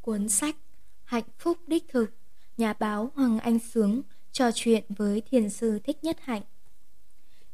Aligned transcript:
Cuốn 0.00 0.28
sách 0.28 0.56
Hạnh 1.04 1.24
phúc 1.38 1.58
đích 1.66 1.88
thực 1.88 2.10
Nhà 2.56 2.72
báo 2.72 3.12
Hoàng 3.14 3.38
Anh 3.38 3.58
Sướng 3.58 4.02
trò 4.32 4.50
chuyện 4.54 4.84
với 4.88 5.20
thiền 5.20 5.50
sư 5.50 5.78
Thích 5.84 6.04
Nhất 6.04 6.16
Hạnh 6.20 6.42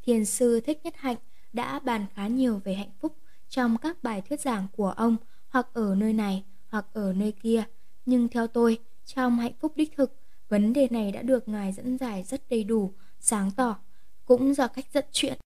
Thiền 0.03 0.25
sư 0.25 0.61
Thích 0.61 0.81
Nhất 0.85 0.95
Hạnh 0.97 1.17
đã 1.53 1.79
bàn 1.79 2.07
khá 2.15 2.27
nhiều 2.27 2.61
về 2.65 2.75
hạnh 2.75 2.91
phúc 3.01 3.17
trong 3.49 3.79
các 3.79 4.03
bài 4.03 4.23
thuyết 4.29 4.41
giảng 4.41 4.67
của 4.77 4.91
ông 4.91 5.17
hoặc 5.49 5.69
ở 5.73 5.95
nơi 5.95 6.13
này 6.13 6.45
hoặc 6.69 6.87
ở 6.93 7.13
nơi 7.13 7.33
kia. 7.33 7.65
Nhưng 8.07 8.29
theo 8.29 8.47
tôi, 8.47 8.79
trong 9.05 9.39
hạnh 9.39 9.53
phúc 9.61 9.73
đích 9.77 9.97
thực, 9.97 10.21
vấn 10.49 10.73
đề 10.73 10.89
này 10.91 11.13
đã 11.13 11.23
được 11.23 11.49
Ngài 11.49 11.73
dẫn 11.73 11.99
giải 11.99 12.23
rất 12.23 12.49
đầy 12.49 12.65
đủ, 12.65 12.93
sáng 13.21 13.51
tỏ, 13.51 13.77
cũng 14.25 14.55
do 14.55 14.69
cách 14.69 14.87
dẫn 14.93 15.05
chuyện. 15.13 15.39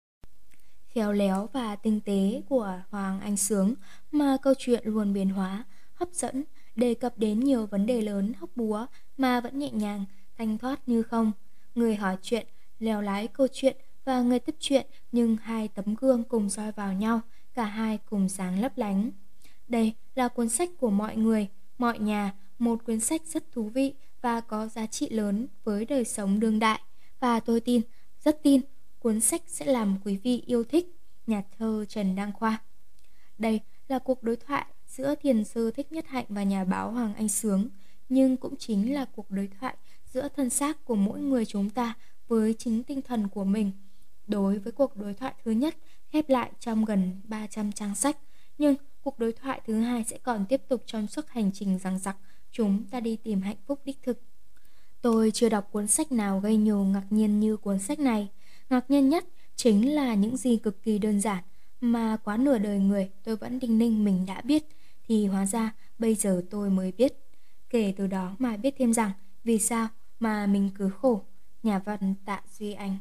Khéo 0.89 1.13
léo 1.13 1.49
và 1.53 1.77
tinh 1.77 2.01
tế 2.01 2.43
của 2.49 2.83
Hoàng 2.91 3.21
Anh 3.21 3.37
Sướng 3.37 3.75
mà 4.11 4.37
câu 4.43 4.55
chuyện 4.59 4.83
luôn 4.85 5.13
biến 5.13 5.31
hóa, 5.31 5.65
hấp 5.95 6.09
dẫn, 6.13 6.45
đề 6.77 6.95
cập 6.95 7.19
đến 7.19 7.41
nhiều 7.41 7.67
vấn 7.67 7.87
đề 7.87 8.01
lớn 8.01 8.33
hóc 8.39 8.51
búa 8.57 8.87
mà 9.17 9.41
vẫn 9.41 9.59
nhẹ 9.59 9.71
nhàng, 9.71 10.05
thanh 10.39 10.59
thoát 10.59 10.89
như 10.89 11.03
không. 11.03 11.33
Người 11.75 11.97
hỏi 11.97 12.17
chuyện, 12.23 12.47
lèo 12.79 13.03
lái 13.03 13.29
câu 13.29 13.47
chuyện 13.53 13.77
và 14.05 14.23
người 14.23 14.39
tiếp 14.39 14.55
chuyện 14.61 14.87
nhưng 15.13 15.37
hai 15.37 15.69
tấm 15.69 15.95
gương 15.95 16.25
cùng 16.25 16.51
soi 16.51 16.73
vào 16.73 16.93
nhau, 16.93 17.21
cả 17.55 17.65
hai 17.65 17.99
cùng 17.99 18.29
sáng 18.29 18.61
lấp 18.61 18.79
lánh. 18.79 19.11
Đây 19.69 19.95
là 20.15 20.29
cuốn 20.29 20.49
sách 20.49 20.71
của 20.79 20.91
mọi 20.91 21.17
người, 21.17 21.49
mọi 21.79 21.99
nhà, 21.99 22.35
một 22.59 22.85
cuốn 22.85 23.01
sách 23.01 23.23
rất 23.27 23.53
thú 23.53 23.69
vị 23.69 23.95
và 24.21 24.41
có 24.41 24.67
giá 24.67 24.87
trị 24.87 25.09
lớn 25.09 25.47
với 25.65 25.85
đời 25.85 26.05
sống 26.05 26.41
đương 26.41 26.59
đại. 26.59 26.81
Và 27.21 27.41
tôi 27.41 27.61
tin, 27.61 27.83
rất 28.25 28.43
tin, 28.43 28.61
cuốn 28.99 29.21
sách 29.21 29.43
sẽ 29.47 29.67
làm 29.67 29.99
quý 30.05 30.17
vị 30.17 30.43
yêu 30.47 30.65
thích. 30.65 30.97
Nhà 31.27 31.43
thơ 31.59 31.85
Trần 31.89 32.17
Đăng 32.17 32.33
Khoa 32.33 32.63
Đây 33.39 33.61
là 33.89 33.99
cuộc 33.99 34.23
đối 34.23 34.37
thoại 34.37 34.67
giữa 34.91 35.15
thiền 35.15 35.45
sư 35.45 35.71
Thích 35.71 35.93
Nhất 35.93 36.07
Hạnh 36.09 36.25
và 36.29 36.43
nhà 36.43 36.65
báo 36.65 36.91
Hoàng 36.91 37.15
Anh 37.15 37.29
Sướng, 37.29 37.69
nhưng 38.09 38.37
cũng 38.37 38.57
chính 38.57 38.95
là 38.95 39.05
cuộc 39.05 39.31
đối 39.31 39.49
thoại 39.61 39.77
giữa 40.07 40.29
thân 40.37 40.51
xác 40.51 40.85
của 40.85 40.95
mỗi 40.95 41.21
người 41.21 41.45
chúng 41.45 41.71
ta 41.71 41.95
với 42.29 42.55
chính 42.59 42.83
tinh 42.83 43.03
thần 43.03 43.29
của 43.29 43.45
mình. 43.45 43.73
Đối 44.27 44.59
với 44.59 44.73
cuộc 44.73 44.97
đối 44.97 45.15
thoại 45.15 45.35
thứ 45.45 45.51
nhất 45.51 45.77
khép 46.13 46.29
lại 46.29 46.51
trong 46.61 46.85
gần 46.85 47.21
300 47.25 47.73
trang 47.73 47.95
sách, 47.95 48.19
nhưng 48.59 48.75
cuộc 49.03 49.19
đối 49.19 49.33
thoại 49.33 49.61
thứ 49.67 49.81
hai 49.81 50.05
sẽ 50.05 50.19
còn 50.19 50.47
tiếp 50.49 50.63
tục 50.69 50.83
trong 50.87 51.07
suốt 51.07 51.29
hành 51.29 51.51
trình 51.55 51.79
rằng 51.79 51.99
giặc 51.99 52.17
chúng 52.53 52.85
ta 52.91 53.01
đi 53.01 53.17
tìm 53.17 53.41
hạnh 53.41 53.57
phúc 53.67 53.81
đích 53.85 53.99
thực. 54.03 54.21
Tôi 55.03 55.31
chưa 55.31 55.49
đọc 55.49 55.69
cuốn 55.73 55.87
sách 55.87 56.13
nào 56.13 56.41
gây 56.41 56.57
nhiều 56.57 56.85
ngạc 56.85 57.05
nhiên 57.11 57.41
như 57.41 57.57
cuốn 57.57 57.79
sách 57.79 57.99
này. 57.99 58.29
Ngạc 58.71 58.91
nhiên 58.91 59.09
nhất 59.09 59.25
chính 59.57 59.95
là 59.95 60.15
những 60.15 60.37
gì 60.37 60.57
cực 60.57 60.83
kỳ 60.83 60.99
đơn 60.99 61.21
giản 61.21 61.45
mà 61.81 62.17
quá 62.25 62.37
nửa 62.37 62.59
đời 62.59 62.79
người 62.79 63.11
tôi 63.25 63.37
vẫn 63.37 63.59
đinh 63.59 63.79
ninh 63.79 64.05
mình 64.05 64.27
đã 64.27 64.41
biết 64.41 64.65
thì 65.11 65.27
hóa 65.27 65.47
ra 65.47 65.73
bây 65.99 66.15
giờ 66.15 66.43
tôi 66.51 66.71
mới 66.71 66.93
biết. 66.93 67.13
Kể 67.71 67.95
từ 67.97 68.07
đó 68.07 68.37
mà 68.39 68.57
biết 68.57 68.75
thêm 68.79 68.93
rằng 68.93 69.11
vì 69.45 69.59
sao 69.59 69.89
mà 70.21 70.47
mình 70.47 70.71
cứ 70.75 70.91
khổ. 71.01 71.23
Nhà 71.63 71.79
văn 71.79 72.15
Tạ 72.25 72.43
Duy 72.59 72.73
Anh 72.73 72.99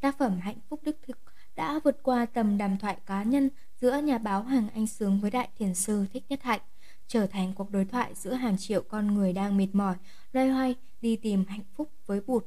Tác 0.00 0.18
phẩm 0.18 0.38
Hạnh 0.40 0.56
phúc 0.68 0.80
đức 0.82 0.96
thực 1.06 1.18
đã 1.56 1.80
vượt 1.84 2.02
qua 2.02 2.26
tầm 2.26 2.58
đàm 2.58 2.78
thoại 2.78 2.96
cá 3.06 3.22
nhân 3.22 3.50
giữa 3.80 3.98
nhà 3.98 4.18
báo 4.18 4.42
Hàng 4.42 4.68
Anh 4.74 4.86
Sướng 4.86 5.20
với 5.20 5.30
đại 5.30 5.48
thiền 5.58 5.74
sư 5.74 6.06
Thích 6.12 6.24
Nhất 6.28 6.42
Hạnh, 6.42 6.60
trở 7.06 7.26
thành 7.26 7.52
cuộc 7.54 7.70
đối 7.70 7.84
thoại 7.84 8.14
giữa 8.14 8.32
hàng 8.32 8.58
triệu 8.58 8.82
con 8.82 9.14
người 9.14 9.32
đang 9.32 9.56
mệt 9.56 9.68
mỏi, 9.72 9.94
loay 10.32 10.48
hoay 10.48 10.74
đi 11.00 11.16
tìm 11.16 11.44
hạnh 11.48 11.64
phúc 11.76 11.90
với 12.06 12.20
bụt. 12.26 12.46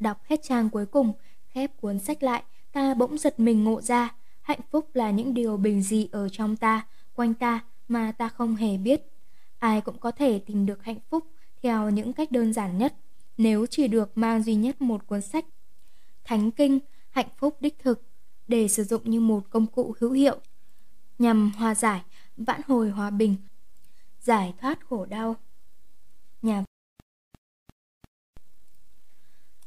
Đọc 0.00 0.20
hết 0.24 0.40
trang 0.42 0.70
cuối 0.70 0.86
cùng, 0.86 1.12
khép 1.48 1.80
cuốn 1.80 1.98
sách 1.98 2.22
lại, 2.22 2.42
ta 2.72 2.94
bỗng 2.94 3.18
giật 3.18 3.40
mình 3.40 3.64
ngộ 3.64 3.80
ra, 3.80 4.14
hạnh 4.42 4.60
phúc 4.70 4.88
là 4.94 5.10
những 5.10 5.34
điều 5.34 5.56
bình 5.56 5.82
dị 5.82 6.08
ở 6.12 6.28
trong 6.28 6.56
ta, 6.56 6.86
quanh 7.14 7.34
ta 7.34 7.60
mà 7.88 8.12
ta 8.12 8.28
không 8.28 8.56
hề 8.56 8.76
biết. 8.76 9.02
Ai 9.58 9.80
cũng 9.80 9.98
có 9.98 10.10
thể 10.10 10.38
tìm 10.38 10.66
được 10.66 10.84
hạnh 10.84 10.98
phúc 11.10 11.26
theo 11.62 11.90
những 11.90 12.12
cách 12.12 12.32
đơn 12.32 12.52
giản 12.52 12.78
nhất, 12.78 12.94
nếu 13.36 13.66
chỉ 13.66 13.88
được 13.88 14.18
mang 14.18 14.42
duy 14.42 14.54
nhất 14.54 14.80
một 14.80 15.06
cuốn 15.06 15.20
sách. 15.20 15.44
Thánh 16.24 16.50
Kinh, 16.50 16.78
Hạnh 17.10 17.28
phúc 17.36 17.56
đích 17.60 17.78
thực, 17.78 18.02
để 18.48 18.68
sử 18.68 18.84
dụng 18.84 19.10
như 19.10 19.20
một 19.20 19.50
công 19.50 19.66
cụ 19.66 19.94
hữu 20.00 20.12
hiệu 20.12 20.38
nhằm 21.18 21.52
hòa 21.56 21.74
giải, 21.74 22.02
vãn 22.36 22.60
hồi 22.66 22.90
hòa 22.90 23.10
bình, 23.10 23.36
giải 24.20 24.54
thoát 24.60 24.86
khổ 24.86 25.04
đau. 25.06 25.36
Nhà 26.42 26.64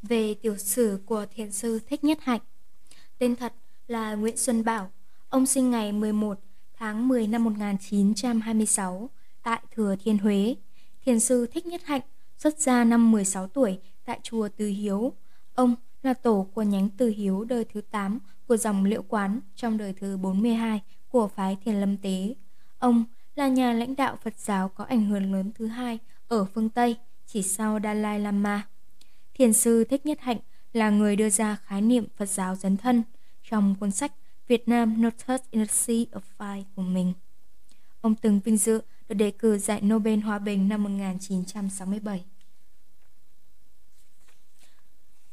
Về 0.01 0.33
tiểu 0.33 0.57
sử 0.57 0.99
của 1.05 1.25
thiền 1.31 1.51
sư 1.51 1.79
Thích 1.87 2.03
Nhất 2.03 2.17
Hạnh 2.21 2.41
Tên 3.17 3.35
thật 3.35 3.53
là 3.87 4.15
Nguyễn 4.15 4.37
Xuân 4.37 4.63
Bảo 4.63 4.91
Ông 5.29 5.45
sinh 5.45 5.71
ngày 5.71 5.91
11 5.91 6.39
tháng 6.83 7.07
10 7.07 7.27
năm 7.27 7.43
1926 7.43 9.09
tại 9.43 9.61
Thừa 9.75 9.95
Thiên 10.03 10.17
Huế. 10.17 10.55
Thiền 11.05 11.19
sư 11.19 11.47
Thích 11.53 11.65
Nhất 11.65 11.81
Hạnh 11.85 12.01
xuất 12.37 12.59
gia 12.59 12.83
năm 12.83 13.11
16 13.11 13.47
tuổi 13.47 13.79
tại 14.05 14.19
chùa 14.23 14.49
Từ 14.57 14.67
Hiếu. 14.67 15.13
Ông 15.53 15.75
là 16.01 16.13
tổ 16.13 16.47
của 16.53 16.61
nhánh 16.61 16.89
Từ 16.97 17.09
Hiếu 17.09 17.43
đời 17.43 17.65
thứ 17.73 17.81
8 17.81 18.19
của 18.47 18.57
dòng 18.57 18.85
Liễu 18.85 19.01
Quán 19.01 19.39
trong 19.55 19.77
đời 19.77 19.93
thứ 19.99 20.17
42 20.17 20.81
của 21.09 21.27
phái 21.27 21.57
Thiền 21.65 21.75
Lâm 21.75 21.97
Tế. 21.97 22.35
Ông 22.79 23.03
là 23.35 23.47
nhà 23.47 23.73
lãnh 23.73 23.95
đạo 23.95 24.17
Phật 24.23 24.33
giáo 24.37 24.69
có 24.69 24.83
ảnh 24.83 25.05
hưởng 25.05 25.33
lớn 25.33 25.51
thứ 25.55 25.67
hai 25.67 25.99
ở 26.27 26.45
phương 26.45 26.69
Tây, 26.69 26.95
chỉ 27.27 27.41
sau 27.41 27.79
Dalai 27.83 28.19
Lama. 28.19 28.67
Thiền 29.33 29.53
sư 29.53 29.83
Thích 29.83 30.05
Nhất 30.05 30.21
Hạnh 30.21 30.39
là 30.73 30.89
người 30.89 31.15
đưa 31.15 31.29
ra 31.29 31.57
khái 31.65 31.81
niệm 31.81 32.05
Phật 32.17 32.29
giáo 32.29 32.55
dấn 32.55 32.77
thân 32.77 33.03
trong 33.43 33.75
cuốn 33.79 33.91
sách 33.91 34.11
Việt 34.47 34.67
Nam 34.67 35.01
Notes 35.01 35.41
in 35.51 35.65
the 35.65 35.73
Sea 35.73 36.05
of 36.11 36.21
Fire 36.37 36.63
của 36.75 36.81
mình. 36.81 37.13
Ông 38.01 38.15
từng 38.15 38.39
vinh 38.39 38.57
dự 38.57 38.81
được 39.09 39.15
đề 39.15 39.31
cử 39.31 39.57
giải 39.57 39.81
Nobel 39.81 40.19
Hòa 40.19 40.39
Bình 40.39 40.69
năm 40.69 40.83
1967. 40.83 42.25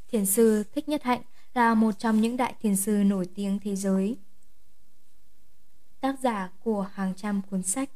Thiền 0.08 0.26
sư 0.26 0.62
Thích 0.74 0.88
Nhất 0.88 1.02
Hạnh 1.02 1.22
là 1.54 1.74
một 1.74 1.98
trong 1.98 2.20
những 2.20 2.36
đại 2.36 2.54
thiền 2.60 2.76
sư 2.76 2.92
nổi 2.92 3.28
tiếng 3.34 3.58
thế 3.58 3.76
giới. 3.76 4.16
Tác 6.00 6.20
giả 6.20 6.50
của 6.60 6.82
hàng 6.92 7.14
trăm 7.16 7.42
cuốn 7.50 7.62
sách, 7.62 7.90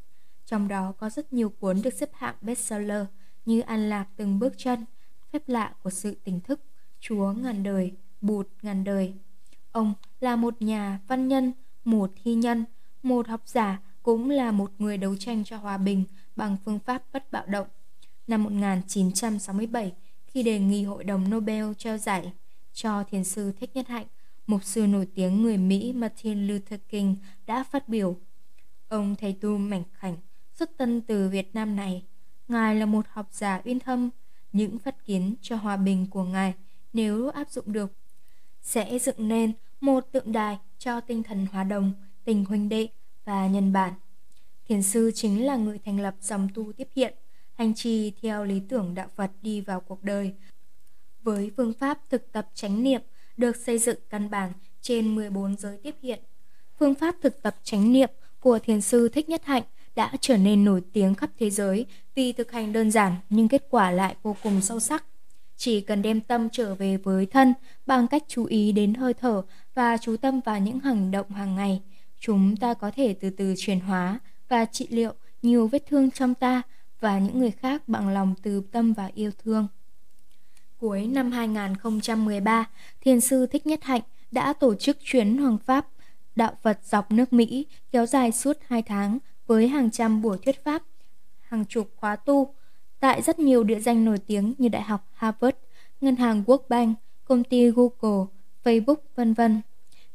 trong 0.47 0.69
đó 0.69 0.93
có 0.99 1.11
rất 1.11 1.33
nhiều 1.33 1.49
cuốn 1.61 1.83
được 1.83 1.95
xếp 1.95 2.11
hạng 2.15 2.35
bestseller 2.41 3.07
như 3.45 3.61
An 3.61 3.89
Lạc 3.89 4.07
Từng 4.17 4.39
Bước 4.39 4.55
Chân, 4.57 4.85
Phép 5.33 5.43
Lạ 5.47 5.75
của 5.83 5.91
Sự 5.91 6.15
Tỉnh 6.25 6.41
Thức, 6.41 6.61
Chúa 7.01 7.33
Ngàn 7.33 7.63
Đời, 7.63 7.93
Bụt 8.21 8.49
Ngàn 8.63 8.85
Đời. 8.85 9.15
Ông 9.75 9.95
là 10.21 10.37
một 10.37 10.63
nhà 10.63 11.01
văn 11.09 11.29
nhân, 11.29 11.53
một 11.85 12.13
thi 12.23 12.35
nhân, 12.35 12.65
một 13.03 13.29
học 13.29 13.43
giả, 13.47 13.81
cũng 14.03 14.31
là 14.31 14.53
một 14.53 14.73
người 14.79 14.99
đấu 14.99 15.17
tranh 15.17 15.45
cho 15.45 15.57
hòa 15.57 15.79
bình 15.79 16.05
bằng 16.37 16.57
phương 16.65 16.79
pháp 16.79 17.03
bất 17.13 17.33
bạo 17.33 17.47
động. 17.47 17.67
Năm 18.27 18.45
1967, 18.45 19.93
khi 20.27 20.43
đề 20.43 20.59
nghị 20.59 20.85
Hội 20.85 21.05
đồng 21.05 21.31
Nobel 21.31 21.65
trao 21.79 21.99
giải 21.99 22.33
cho 22.73 23.05
thiền 23.05 23.25
sư 23.25 23.53
Thích 23.61 23.71
Nhất 23.75 23.89
Hạnh, 23.89 24.07
mục 24.47 24.65
sư 24.65 24.87
nổi 24.87 25.09
tiếng 25.15 25.43
người 25.43 25.57
Mỹ 25.57 25.93
Martin 25.93 26.47
Luther 26.47 26.81
King 26.89 27.17
đã 27.47 27.65
phát 27.65 27.89
biểu. 27.89 28.17
Ông 28.89 29.17
thầy 29.17 29.33
tu 29.41 29.59
mảnh 29.59 29.83
khảnh, 29.93 30.17
xuất 30.53 30.71
thân 30.79 31.01
từ 31.01 31.29
Việt 31.29 31.55
Nam 31.55 31.77
này. 31.77 32.03
Ngài 32.49 32.77
là 32.77 32.87
một 32.87 33.07
học 33.09 33.29
giả 33.33 33.61
uyên 33.65 33.81
thâm, 33.81 34.11
những 34.53 34.79
phát 34.79 35.05
kiến 35.05 35.35
cho 35.43 35.57
hòa 35.57 35.77
bình 35.77 36.07
của 36.11 36.25
Ngài 36.25 36.55
nếu 36.93 37.29
áp 37.29 37.51
dụng 37.51 37.73
được 37.73 37.93
sẽ 38.65 38.99
dựng 38.99 39.29
nên 39.29 39.53
một 39.81 40.01
tượng 40.13 40.33
đài 40.33 40.59
cho 40.79 41.01
tinh 41.01 41.23
thần 41.23 41.47
hòa 41.53 41.65
đồng, 41.65 41.93
tình 42.25 42.45
huynh 42.45 42.69
đệ 42.69 42.89
và 43.25 43.47
nhân 43.47 43.73
bản. 43.73 43.93
Thiền 44.69 44.83
sư 44.83 45.11
chính 45.15 45.47
là 45.47 45.57
người 45.57 45.79
thành 45.85 46.01
lập 46.01 46.15
dòng 46.21 46.49
tu 46.55 46.73
tiếp 46.73 46.89
hiện, 46.97 47.15
hành 47.55 47.75
trì 47.75 48.13
theo 48.23 48.45
lý 48.45 48.61
tưởng 48.69 48.95
đạo 48.95 49.09
Phật 49.17 49.31
đi 49.43 49.61
vào 49.61 49.81
cuộc 49.81 50.03
đời. 50.03 50.35
Với 51.23 51.51
phương 51.57 51.73
pháp 51.73 51.99
thực 52.11 52.33
tập 52.33 52.49
chánh 52.55 52.83
niệm 52.83 53.03
được 53.37 53.57
xây 53.57 53.79
dựng 53.79 53.99
căn 54.11 54.31
bản 54.31 54.53
trên 54.81 55.15
14 55.15 55.57
giới 55.57 55.79
tiếp 55.83 55.95
hiện. 56.03 56.21
Phương 56.79 56.95
pháp 56.95 57.15
thực 57.23 57.43
tập 57.43 57.57
chánh 57.63 57.93
niệm 57.93 58.11
của 58.41 58.59
thiền 58.59 58.81
sư 58.81 59.09
Thích 59.09 59.29
Nhất 59.29 59.45
Hạnh 59.45 59.63
đã 59.95 60.13
trở 60.21 60.37
nên 60.37 60.65
nổi 60.65 60.83
tiếng 60.93 61.15
khắp 61.15 61.31
thế 61.39 61.51
giới 61.51 61.87
vì 62.15 62.33
thực 62.33 62.53
hành 62.53 62.73
đơn 62.73 62.91
giản 62.91 63.15
nhưng 63.29 63.49
kết 63.49 63.67
quả 63.71 63.91
lại 63.91 64.17
vô 64.23 64.37
cùng 64.43 64.61
sâu 64.61 64.81
sắc. 64.81 65.05
Chỉ 65.57 65.81
cần 65.81 66.03
đem 66.03 66.21
tâm 66.21 66.49
trở 66.53 66.75
về 66.75 66.97
với 66.97 67.27
thân 67.27 67.55
bằng 67.87 68.09
cách 68.09 68.23
chú 68.29 68.45
ý 68.45 68.73
đến 68.73 68.95
hơi 68.95 69.15
thở 69.15 69.43
và 69.75 69.97
chú 69.97 70.17
tâm 70.17 70.41
vào 70.41 70.59
những 70.59 70.81
hành 70.81 71.11
động 71.11 71.31
hàng 71.31 71.55
ngày, 71.55 71.83
chúng 72.21 72.57
ta 72.57 72.75
có 72.75 72.91
thể 72.97 73.15
từ 73.21 73.31
từ 73.31 73.55
chuyển 73.59 73.81
hóa 73.81 74.19
và 74.49 74.65
trị 74.65 74.87
liệu 74.91 75.13
nhiều 75.43 75.69
vết 75.69 75.87
thương 75.87 76.11
trong 76.11 76.35
ta 76.35 76.63
và 77.01 77.19
những 77.19 77.39
người 77.39 77.51
khác 77.51 77.89
bằng 77.89 78.09
lòng 78.09 78.35
từ 78.43 78.63
tâm 78.73 78.93
và 78.93 79.11
yêu 79.15 79.31
thương. 79.45 79.69
Cuối 80.79 81.07
năm 81.07 81.33
2013, 81.33 82.65
Thiền 83.01 83.21
sư 83.21 83.47
Thích 83.47 83.67
Nhất 83.67 83.85
Hạnh 83.85 84.03
đã 84.31 84.53
tổ 84.53 84.75
chức 84.75 84.97
chuyến 85.01 85.39
Hoàng 85.39 85.59
Pháp 85.59 85.87
Đạo 86.37 86.53
Phật 86.63 86.79
dọc 86.85 87.13
nước 87.13 87.33
Mỹ 87.33 87.67
kéo 87.93 88.07
dài 88.07 88.33
suốt 88.33 88.59
2 88.67 88.83
tháng 88.83 89.19
với 89.47 89.69
hàng 89.69 89.91
trăm 89.91 90.23
buổi 90.23 90.39
thuyết 90.39 90.65
pháp, 90.65 90.83
hàng 91.41 91.65
chục 91.65 91.91
khóa 91.97 92.17
tu 92.17 92.55
tại 93.01 93.23
rất 93.23 93.39
nhiều 93.39 93.65
địa 93.65 93.81
danh 93.81 94.05
nổi 94.05 94.19
tiếng 94.19 94.55
như 94.59 94.69
Đại 94.69 94.83
học 94.83 95.09
Harvard, 95.13 95.57
Ngân 96.01 96.17
hàng 96.17 96.43
World 96.47 96.69
Bank, 96.69 96.99
công 97.25 97.45
ty 97.45 97.71
Google, 97.71 98.27
Facebook, 98.65 98.97
vân 99.15 99.35
vân. 99.35 99.61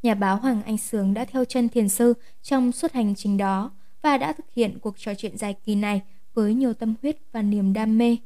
Nhà 0.03 0.15
báo 0.15 0.37
Hoàng 0.37 0.63
Anh 0.63 0.77
Sướng 0.77 1.13
đã 1.13 1.25
theo 1.25 1.45
chân 1.45 1.69
thiền 1.69 1.89
sư 1.89 2.13
trong 2.41 2.71
suốt 2.71 2.91
hành 2.91 3.15
trình 3.15 3.37
đó 3.37 3.71
và 4.01 4.17
đã 4.17 4.33
thực 4.33 4.45
hiện 4.55 4.79
cuộc 4.79 4.95
trò 4.97 5.13
chuyện 5.13 5.37
dài 5.37 5.55
kỳ 5.65 5.75
này 5.75 6.01
với 6.33 6.53
nhiều 6.53 6.73
tâm 6.73 6.95
huyết 7.01 7.17
và 7.31 7.41
niềm 7.41 7.73
đam 7.73 7.97
mê. 7.97 8.17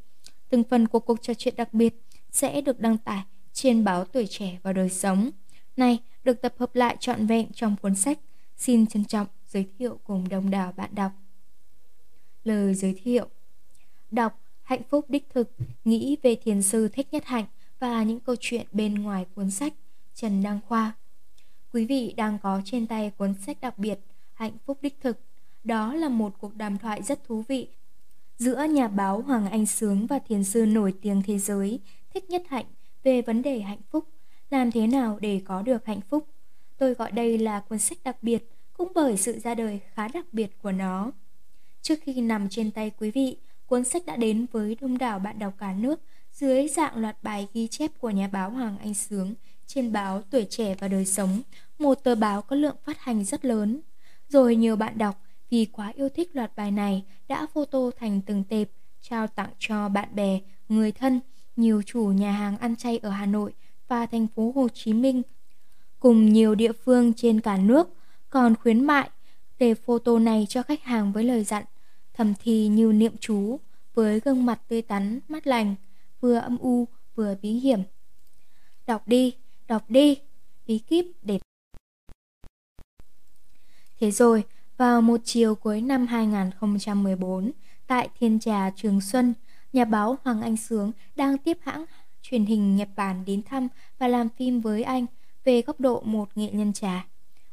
Từng 0.50 0.64
phần 0.64 0.88
của 0.88 1.00
cuộc 1.00 1.22
trò 1.22 1.34
chuyện 1.34 1.54
đặc 1.58 1.74
biệt 1.74 1.96
sẽ 2.32 2.62
được 2.62 2.80
đăng 2.80 2.98
tải 2.98 3.24
trên 3.54 3.84
báo 3.84 4.06
Tuổi 4.06 4.28
Trẻ 4.30 4.60
và 4.64 4.74
Đời 4.74 4.90
Sống. 4.90 5.30
Này 5.78 6.00
được 6.24 6.42
tập 6.42 6.54
hợp 6.60 6.76
lại 6.76 6.98
trọn 7.00 7.26
vẹn 7.26 7.52
trong 7.54 7.76
cuốn 7.82 7.96
sách. 7.96 8.20
Xin 8.58 8.88
trân 8.88 9.06
trọng 9.06 9.28
giới 9.48 9.66
thiệu 9.78 10.00
cùng 10.04 10.30
đông 10.30 10.50
đảo 10.50 10.74
bạn 10.78 10.90
đọc. 10.96 11.12
Lời 12.44 12.74
giới 12.74 13.00
thiệu 13.04 13.28
Đọc 14.12 14.43
Hạnh 14.64 14.82
phúc 14.90 15.06
đích 15.10 15.30
thực, 15.30 15.52
nghĩ 15.86 16.18
về 16.24 16.36
thiền 16.36 16.62
sư 16.62 16.88
Thích 16.88 17.08
Nhất 17.12 17.26
Hạnh 17.26 17.46
và 17.80 18.04
những 18.04 18.20
câu 18.20 18.36
chuyện 18.40 18.68
bên 18.72 18.94
ngoài 18.94 19.26
cuốn 19.36 19.52
sách 19.52 19.74
Trần 20.16 20.44
Đăng 20.44 20.60
Khoa. 20.68 20.94
Quý 21.74 21.86
vị 21.86 22.14
đang 22.18 22.38
có 22.44 22.62
trên 22.66 22.88
tay 22.88 23.12
cuốn 23.18 23.34
sách 23.34 23.62
đặc 23.62 23.78
biệt 23.78 24.00
Hạnh 24.34 24.58
phúc 24.66 24.78
đích 24.82 25.02
thực. 25.02 25.20
Đó 25.64 25.94
là 25.94 26.10
một 26.10 26.34
cuộc 26.40 26.56
đàm 26.56 26.78
thoại 26.78 27.04
rất 27.04 27.24
thú 27.24 27.44
vị 27.48 27.68
giữa 28.38 28.64
nhà 28.64 28.88
báo 28.88 29.22
Hoàng 29.22 29.52
Anh 29.52 29.66
Sướng 29.66 30.08
và 30.08 30.20
thiền 30.20 30.44
sư 30.44 30.66
nổi 30.66 30.94
tiếng 31.02 31.22
thế 31.26 31.40
giới 31.40 31.80
Thích 32.14 32.30
Nhất 32.30 32.44
Hạnh 32.50 32.66
về 33.04 33.22
vấn 33.22 33.42
đề 33.42 33.60
hạnh 33.60 33.82
phúc, 33.92 34.08
làm 34.50 34.72
thế 34.72 34.88
nào 34.88 35.20
để 35.22 35.42
có 35.46 35.62
được 35.62 35.86
hạnh 35.86 36.02
phúc. 36.02 36.28
Tôi 36.78 36.94
gọi 36.94 37.12
đây 37.12 37.38
là 37.38 37.60
cuốn 37.60 37.80
sách 37.80 37.98
đặc 38.04 38.24
biệt 38.24 38.50
cũng 38.74 38.92
bởi 38.96 39.18
sự 39.18 39.40
ra 39.40 39.56
đời 39.56 39.80
khá 39.94 40.08
đặc 40.08 40.26
biệt 40.32 40.62
của 40.62 40.72
nó. 40.72 41.12
Trước 41.82 42.00
khi 42.02 42.22
nằm 42.22 42.50
trên 42.50 42.72
tay 42.72 42.92
quý 43.00 43.12
vị, 43.12 43.38
cuốn 43.74 43.84
sách 43.84 44.06
đã 44.06 44.16
đến 44.16 44.46
với 44.52 44.78
đông 44.82 44.98
đảo 44.98 45.20
bạn 45.20 45.40
đọc 45.40 45.54
cả 45.58 45.74
nước 45.74 46.02
dưới 46.32 46.68
dạng 46.68 46.98
loạt 46.98 47.24
bài 47.24 47.48
ghi 47.54 47.68
chép 47.68 47.92
của 48.00 48.10
nhà 48.10 48.28
báo 48.28 48.50
Hoàng 48.50 48.78
Anh 48.78 48.94
Sướng 48.94 49.34
trên 49.68 49.92
báo 49.92 50.22
Tuổi 50.30 50.46
Trẻ 50.50 50.76
và 50.80 50.88
Đời 50.88 51.06
Sống, 51.06 51.42
một 51.80 52.04
tờ 52.04 52.16
báo 52.16 52.42
có 52.42 52.56
lượng 52.56 52.76
phát 52.86 53.00
hành 53.00 53.26
rất 53.26 53.46
lớn. 53.46 53.80
Rồi 54.30 54.56
nhiều 54.56 54.76
bạn 54.76 54.98
đọc 54.98 55.22
vì 55.50 55.66
quá 55.66 55.92
yêu 55.96 56.10
thích 56.10 56.30
loạt 56.34 56.56
bài 56.56 56.72
này 56.72 57.04
đã 57.28 57.48
photo 57.54 57.80
thành 58.00 58.22
từng 58.22 58.44
tệp, 58.44 58.70
trao 59.02 59.28
tặng 59.28 59.50
cho 59.60 59.90
bạn 59.90 60.16
bè, 60.16 60.40
người 60.70 60.92
thân, 60.92 61.20
nhiều 61.56 61.82
chủ 61.86 62.06
nhà 62.06 62.32
hàng 62.32 62.58
ăn 62.58 62.76
chay 62.76 62.98
ở 62.98 63.10
Hà 63.10 63.26
Nội 63.26 63.54
và 63.88 64.06
thành 64.06 64.28
phố 64.28 64.52
Hồ 64.56 64.68
Chí 64.74 64.94
Minh 64.94 65.22
cùng 66.00 66.34
nhiều 66.34 66.56
địa 66.56 66.72
phương 66.86 67.14
trên 67.14 67.42
cả 67.42 67.58
nước 67.58 67.90
còn 68.30 68.56
khuyến 68.56 68.84
mại 68.84 69.10
tệp 69.58 69.78
photo 69.86 70.20
này 70.20 70.46
cho 70.50 70.64
khách 70.64 70.84
hàng 70.84 71.12
với 71.14 71.24
lời 71.24 71.44
dặn 71.44 71.64
thầm 72.14 72.34
thì 72.44 72.68
như 72.68 72.92
niệm 72.92 73.14
chú 73.20 73.60
với 73.94 74.20
gương 74.20 74.46
mặt 74.46 74.62
tươi 74.68 74.82
tắn, 74.82 75.20
mắt 75.28 75.48
lành, 75.48 75.76
vừa 76.22 76.36
âm 76.36 76.58
u 76.58 76.88
vừa 77.16 77.36
bí 77.42 77.50
hiểm. 77.50 77.80
Đọc 78.88 79.08
đi, 79.08 79.34
đọc 79.68 79.90
đi, 79.90 80.18
bí 80.68 80.80
kíp 80.80 81.06
để 81.22 81.40
Thế 84.00 84.12
rồi, 84.12 84.44
vào 84.78 85.02
một 85.02 85.22
chiều 85.24 85.56
cuối 85.56 85.82
năm 85.82 86.08
2014, 86.08 87.52
tại 87.88 88.10
Thiên 88.20 88.40
Trà 88.40 88.70
Trường 88.76 89.02
Xuân, 89.02 89.34
nhà 89.74 89.86
báo 89.86 90.18
Hoàng 90.24 90.42
Anh 90.42 90.58
Sướng 90.58 90.92
đang 91.16 91.38
tiếp 91.38 91.58
hãng 91.62 91.86
truyền 92.22 92.46
hình 92.46 92.76
Nhật 92.76 92.90
Bản 92.96 93.26
đến 93.26 93.44
thăm 93.44 93.68
và 94.00 94.08
làm 94.08 94.30
phim 94.30 94.62
với 94.62 94.84
anh 94.84 95.06
về 95.44 95.62
góc 95.62 95.80
độ 95.80 96.02
một 96.06 96.30
nghệ 96.36 96.50
nhân 96.52 96.74
trà. 96.74 97.06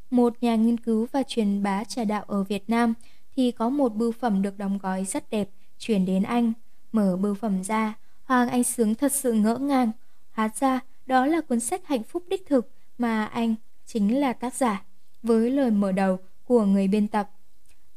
Một 0.09 0.33
nhà 0.41 0.55
nghiên 0.55 0.77
cứu 0.77 1.07
và 1.11 1.23
truyền 1.23 1.63
bá 1.63 1.83
trà 1.83 2.03
đạo 2.03 2.23
ở 2.27 2.43
Việt 2.43 2.69
Nam 2.69 2.93
thì 3.35 3.51
có 3.51 3.69
một 3.69 3.95
bưu 3.95 4.11
phẩm 4.11 4.41
được 4.41 4.57
đóng 4.57 4.77
gói 4.77 5.05
rất 5.05 5.29
đẹp 5.29 5.49
chuyển 5.79 6.05
đến 6.05 6.23
anh. 6.23 6.53
Mở 6.91 7.17
bưu 7.17 7.35
phẩm 7.35 7.63
ra, 7.63 7.93
Hoàng 8.23 8.49
Anh 8.49 8.63
Sướng 8.63 8.95
thật 8.95 9.11
sự 9.11 9.33
ngỡ 9.33 9.57
ngàng. 9.57 9.91
Hóa 10.31 10.49
ra 10.59 10.79
đó 11.05 11.25
là 11.25 11.41
cuốn 11.41 11.59
sách 11.59 11.87
hạnh 11.87 12.03
phúc 12.03 12.23
đích 12.27 12.47
thực 12.47 12.71
mà 12.97 13.25
anh 13.25 13.55
chính 13.85 14.19
là 14.19 14.33
tác 14.33 14.53
giả. 14.53 14.83
Với 15.23 15.51
lời 15.51 15.71
mở 15.71 15.91
đầu 15.91 16.17
của 16.45 16.65
người 16.65 16.87
biên 16.87 17.07
tập. 17.07 17.31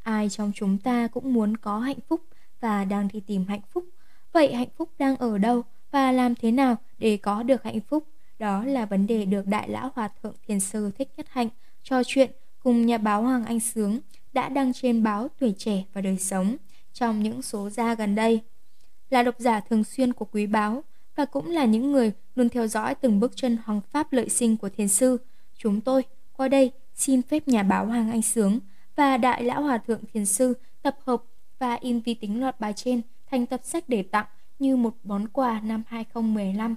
Ai 0.03 0.29
trong 0.29 0.51
chúng 0.55 0.77
ta 0.77 1.07
cũng 1.07 1.33
muốn 1.33 1.57
có 1.57 1.79
hạnh 1.79 1.99
phúc 2.07 2.21
và 2.59 2.85
đang 2.85 3.07
đi 3.13 3.19
tìm 3.19 3.45
hạnh 3.47 3.61
phúc. 3.71 3.85
Vậy 4.31 4.53
hạnh 4.53 4.69
phúc 4.77 4.89
đang 4.99 5.15
ở 5.15 5.37
đâu 5.37 5.63
và 5.91 6.11
làm 6.11 6.35
thế 6.35 6.51
nào 6.51 6.75
để 6.97 7.17
có 7.17 7.43
được 7.43 7.63
hạnh 7.63 7.79
phúc? 7.79 8.03
Đó 8.39 8.63
là 8.65 8.85
vấn 8.85 9.07
đề 9.07 9.25
được 9.25 9.47
Đại 9.47 9.69
Lão 9.69 9.91
Hòa 9.95 10.09
Thượng 10.23 10.35
Thiền 10.47 10.59
Sư 10.59 10.91
Thích 10.97 11.09
Nhất 11.17 11.25
Hạnh 11.29 11.49
trò 11.83 12.01
chuyện 12.05 12.31
cùng 12.63 12.85
nhà 12.85 12.97
báo 12.97 13.21
Hoàng 13.21 13.45
Anh 13.45 13.59
Sướng 13.59 13.99
đã 14.35 14.49
đăng 14.49 14.73
trên 14.73 15.03
báo 15.03 15.27
Tuổi 15.39 15.53
Trẻ 15.57 15.83
và 15.93 16.01
Đời 16.01 16.17
Sống 16.17 16.55
trong 16.93 17.23
những 17.23 17.41
số 17.41 17.69
ra 17.69 17.95
gần 17.95 18.15
đây. 18.15 18.41
Là 19.09 19.23
độc 19.23 19.35
giả 19.39 19.59
thường 19.59 19.83
xuyên 19.83 20.13
của 20.13 20.25
quý 20.25 20.47
báo 20.47 20.83
và 21.15 21.25
cũng 21.25 21.51
là 21.51 21.65
những 21.65 21.91
người 21.91 22.11
luôn 22.35 22.49
theo 22.49 22.67
dõi 22.67 22.95
từng 22.95 23.19
bước 23.19 23.31
chân 23.35 23.57
hoàng 23.65 23.81
pháp 23.91 24.13
lợi 24.13 24.29
sinh 24.29 24.57
của 24.57 24.69
thiền 24.69 24.87
sư, 24.87 25.17
chúng 25.57 25.81
tôi 25.81 26.03
qua 26.33 26.47
đây 26.47 26.71
xin 26.95 27.21
phép 27.21 27.47
nhà 27.47 27.63
báo 27.63 27.85
Hoàng 27.85 28.11
Anh 28.11 28.21
Sướng 28.21 28.59
và 28.95 29.17
Đại 29.17 29.43
Lão 29.43 29.61
Hòa 29.61 29.77
Thượng 29.77 30.01
Thiền 30.13 30.25
Sư 30.25 30.53
tập 30.81 30.97
hợp 31.05 31.23
và 31.59 31.73
in 31.81 31.99
vi 31.99 32.13
tính 32.13 32.41
loạt 32.41 32.59
bài 32.59 32.73
trên 32.73 33.01
thành 33.31 33.45
tập 33.45 33.61
sách 33.63 33.89
để 33.89 34.03
tặng 34.03 34.25
như 34.59 34.75
một 34.75 34.95
món 35.03 35.27
quà 35.27 35.59
năm 35.63 35.83
2015 35.87 36.75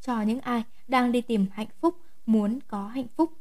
cho 0.00 0.22
những 0.22 0.40
ai 0.40 0.62
đang 0.88 1.12
đi 1.12 1.20
tìm 1.20 1.46
hạnh 1.52 1.66
phúc, 1.80 1.96
muốn 2.26 2.58
có 2.68 2.86
hạnh 2.86 3.08
phúc. 3.16 3.32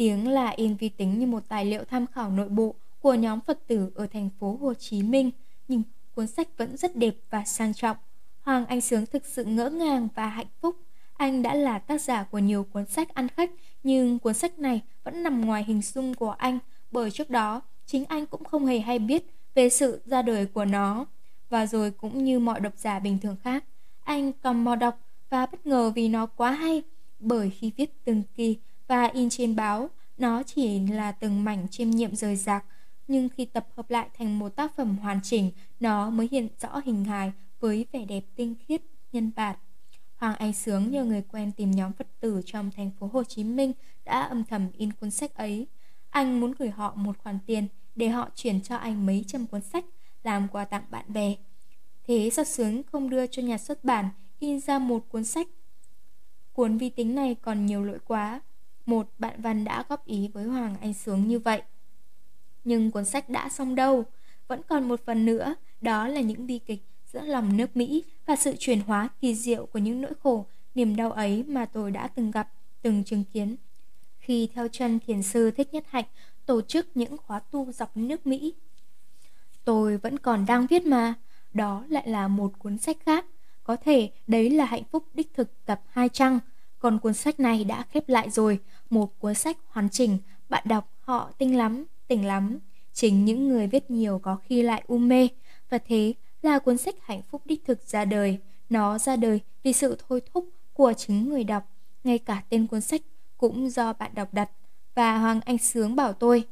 Tiếng 0.00 0.28
là 0.28 0.50
in 0.56 0.76
vi 0.76 0.88
tính 0.88 1.18
như 1.18 1.26
một 1.26 1.42
tài 1.48 1.64
liệu 1.64 1.84
tham 1.84 2.06
khảo 2.06 2.30
nội 2.30 2.48
bộ 2.48 2.74
của 3.00 3.14
nhóm 3.14 3.40
Phật 3.40 3.66
tử 3.66 3.90
ở 3.94 4.06
thành 4.06 4.28
phố 4.40 4.58
Hồ 4.60 4.74
Chí 4.74 5.02
Minh, 5.02 5.30
nhưng 5.68 5.82
cuốn 6.14 6.26
sách 6.26 6.48
vẫn 6.58 6.76
rất 6.76 6.96
đẹp 6.96 7.14
và 7.30 7.44
sang 7.44 7.74
trọng. 7.74 7.96
Hoàng 8.42 8.66
Anh 8.66 8.80
Sướng 8.80 9.06
thực 9.06 9.26
sự 9.26 9.44
ngỡ 9.44 9.70
ngàng 9.70 10.08
và 10.14 10.26
hạnh 10.26 10.46
phúc. 10.60 10.76
Anh 11.16 11.42
đã 11.42 11.54
là 11.54 11.78
tác 11.78 12.00
giả 12.00 12.22
của 12.22 12.38
nhiều 12.38 12.66
cuốn 12.72 12.86
sách 12.86 13.14
ăn 13.14 13.28
khách, 13.28 13.50
nhưng 13.82 14.18
cuốn 14.18 14.34
sách 14.34 14.58
này 14.58 14.80
vẫn 15.04 15.22
nằm 15.22 15.46
ngoài 15.46 15.64
hình 15.64 15.82
dung 15.82 16.14
của 16.14 16.30
anh 16.30 16.58
bởi 16.90 17.10
trước 17.10 17.30
đó 17.30 17.60
chính 17.86 18.04
anh 18.04 18.26
cũng 18.26 18.44
không 18.44 18.66
hề 18.66 18.78
hay 18.78 18.98
biết 18.98 19.24
về 19.54 19.68
sự 19.68 20.00
ra 20.04 20.22
đời 20.22 20.46
của 20.46 20.64
nó. 20.64 21.06
Và 21.48 21.66
rồi 21.66 21.90
cũng 21.90 22.24
như 22.24 22.38
mọi 22.38 22.60
độc 22.60 22.72
giả 22.76 22.98
bình 22.98 23.18
thường 23.18 23.36
khác, 23.44 23.64
anh 24.04 24.32
cầm 24.32 24.64
mò 24.64 24.76
đọc 24.76 25.00
và 25.30 25.46
bất 25.46 25.66
ngờ 25.66 25.92
vì 25.94 26.08
nó 26.08 26.26
quá 26.26 26.50
hay. 26.50 26.82
Bởi 27.18 27.50
khi 27.50 27.72
viết 27.76 28.04
từng 28.04 28.22
kỳ 28.36 28.56
và 28.90 29.04
in 29.04 29.30
trên 29.30 29.56
báo, 29.56 29.90
nó 30.18 30.42
chỉ 30.42 30.86
là 30.86 31.12
từng 31.12 31.44
mảnh 31.44 31.66
chiêm 31.70 31.90
nhiệm 31.90 32.14
rời 32.14 32.36
rạc, 32.36 32.64
nhưng 33.08 33.28
khi 33.28 33.44
tập 33.44 33.66
hợp 33.76 33.90
lại 33.90 34.08
thành 34.18 34.38
một 34.38 34.48
tác 34.48 34.76
phẩm 34.76 34.98
hoàn 34.98 35.20
chỉnh, 35.22 35.50
nó 35.80 36.10
mới 36.10 36.28
hiện 36.30 36.48
rõ 36.60 36.80
hình 36.84 37.04
hài 37.04 37.32
với 37.60 37.86
vẻ 37.92 38.04
đẹp 38.04 38.24
tinh 38.36 38.54
khiết, 38.66 38.82
nhân 39.12 39.30
bản. 39.36 39.56
Hoàng 40.16 40.36
Anh 40.36 40.52
Sướng 40.52 40.90
nhờ 40.90 41.04
người 41.04 41.22
quen 41.22 41.52
tìm 41.52 41.70
nhóm 41.70 41.92
Phật 41.92 42.06
tử 42.20 42.42
trong 42.46 42.70
thành 42.70 42.90
phố 42.98 43.10
Hồ 43.12 43.24
Chí 43.24 43.44
Minh 43.44 43.72
đã 44.04 44.20
âm 44.20 44.44
thầm 44.44 44.68
in 44.76 44.92
cuốn 44.92 45.10
sách 45.10 45.34
ấy. 45.34 45.66
Anh 46.10 46.40
muốn 46.40 46.52
gửi 46.58 46.70
họ 46.70 46.94
một 46.94 47.18
khoản 47.18 47.38
tiền 47.46 47.68
để 47.94 48.08
họ 48.08 48.30
chuyển 48.34 48.62
cho 48.62 48.76
anh 48.76 49.06
mấy 49.06 49.24
trăm 49.26 49.46
cuốn 49.46 49.60
sách 49.60 49.84
làm 50.22 50.48
quà 50.48 50.64
tặng 50.64 50.84
bạn 50.90 51.04
bè. 51.08 51.34
Thế 52.06 52.30
sao 52.32 52.44
Sướng 52.44 52.82
không 52.82 53.10
đưa 53.10 53.26
cho 53.26 53.42
nhà 53.42 53.58
xuất 53.58 53.84
bản 53.84 54.08
in 54.38 54.60
ra 54.60 54.78
một 54.78 55.08
cuốn 55.08 55.24
sách? 55.24 55.48
Cuốn 56.52 56.78
vi 56.78 56.90
tính 56.90 57.14
này 57.14 57.34
còn 57.34 57.66
nhiều 57.66 57.84
lỗi 57.84 57.98
quá. 58.04 58.40
Một 58.90 59.08
bạn 59.18 59.42
văn 59.42 59.64
đã 59.64 59.84
góp 59.88 60.06
ý 60.06 60.28
với 60.28 60.44
Hoàng 60.44 60.76
Anh 60.80 60.94
Sướng 60.94 61.28
như 61.28 61.38
vậy. 61.38 61.62
Nhưng 62.64 62.90
cuốn 62.90 63.04
sách 63.04 63.28
đã 63.28 63.48
xong 63.48 63.74
đâu, 63.74 64.04
vẫn 64.48 64.60
còn 64.68 64.88
một 64.88 65.00
phần 65.06 65.26
nữa, 65.26 65.54
đó 65.80 66.08
là 66.08 66.20
những 66.20 66.46
bi 66.46 66.58
kịch 66.58 66.82
giữa 67.06 67.20
lòng 67.20 67.56
nước 67.56 67.76
Mỹ 67.76 68.04
và 68.26 68.36
sự 68.36 68.54
chuyển 68.58 68.80
hóa 68.80 69.08
kỳ 69.20 69.34
diệu 69.34 69.66
của 69.66 69.78
những 69.78 70.00
nỗi 70.00 70.12
khổ, 70.22 70.46
niềm 70.74 70.96
đau 70.96 71.12
ấy 71.12 71.42
mà 71.42 71.64
tôi 71.64 71.90
đã 71.90 72.08
từng 72.08 72.30
gặp, 72.30 72.52
từng 72.82 73.04
chứng 73.04 73.24
kiến. 73.24 73.56
Khi 74.18 74.48
theo 74.54 74.68
chân 74.68 74.98
thiền 75.06 75.22
sư 75.22 75.50
Thích 75.50 75.74
Nhất 75.74 75.84
Hạnh 75.88 76.06
tổ 76.46 76.60
chức 76.62 76.86
những 76.94 77.16
khóa 77.16 77.38
tu 77.38 77.72
dọc 77.72 77.96
nước 77.96 78.26
Mỹ. 78.26 78.54
Tôi 79.64 79.96
vẫn 79.96 80.18
còn 80.18 80.46
đang 80.46 80.66
viết 80.66 80.86
mà, 80.86 81.14
đó 81.54 81.84
lại 81.88 82.08
là 82.08 82.28
một 82.28 82.58
cuốn 82.58 82.78
sách 82.78 82.96
khác. 83.06 83.26
Có 83.64 83.76
thể 83.76 84.10
đấy 84.26 84.50
là 84.50 84.64
hạnh 84.64 84.84
phúc 84.90 85.04
đích 85.14 85.34
thực 85.34 85.64
tập 85.64 85.80
hai 85.88 86.08
trang, 86.08 86.38
còn 86.78 86.98
cuốn 86.98 87.14
sách 87.14 87.40
này 87.40 87.64
đã 87.64 87.82
khép 87.82 88.08
lại 88.08 88.30
rồi, 88.30 88.60
một 88.90 89.18
cuốn 89.18 89.34
sách 89.34 89.56
hoàn 89.68 89.88
chỉnh, 89.90 90.18
bạn 90.48 90.62
đọc 90.66 90.90
họ 91.00 91.32
tinh 91.38 91.56
lắm, 91.56 91.84
tỉnh 92.08 92.26
lắm. 92.26 92.58
Chính 92.92 93.24
những 93.24 93.48
người 93.48 93.66
viết 93.66 93.90
nhiều 93.90 94.18
có 94.18 94.36
khi 94.36 94.62
lại 94.62 94.84
u 94.86 94.98
mê, 94.98 95.28
và 95.68 95.78
thế 95.78 96.14
là 96.42 96.58
cuốn 96.58 96.78
sách 96.78 96.94
hạnh 97.02 97.22
phúc 97.22 97.42
đích 97.44 97.64
thực 97.64 97.82
ra 97.82 98.04
đời. 98.04 98.38
Nó 98.70 98.98
ra 98.98 99.16
đời 99.16 99.40
vì 99.62 99.72
sự 99.72 99.96
thôi 100.08 100.20
thúc 100.32 100.48
của 100.72 100.92
chính 100.92 101.28
người 101.28 101.44
đọc, 101.44 101.64
ngay 102.04 102.18
cả 102.18 102.42
tên 102.48 102.66
cuốn 102.66 102.80
sách 102.80 103.00
cũng 103.36 103.70
do 103.70 103.92
bạn 103.92 104.10
đọc 104.14 104.34
đặt 104.34 104.50
và 104.94 105.18
Hoàng 105.18 105.40
Anh 105.40 105.58
Sướng 105.58 105.96
bảo 105.96 106.12
tôi. 106.12 106.44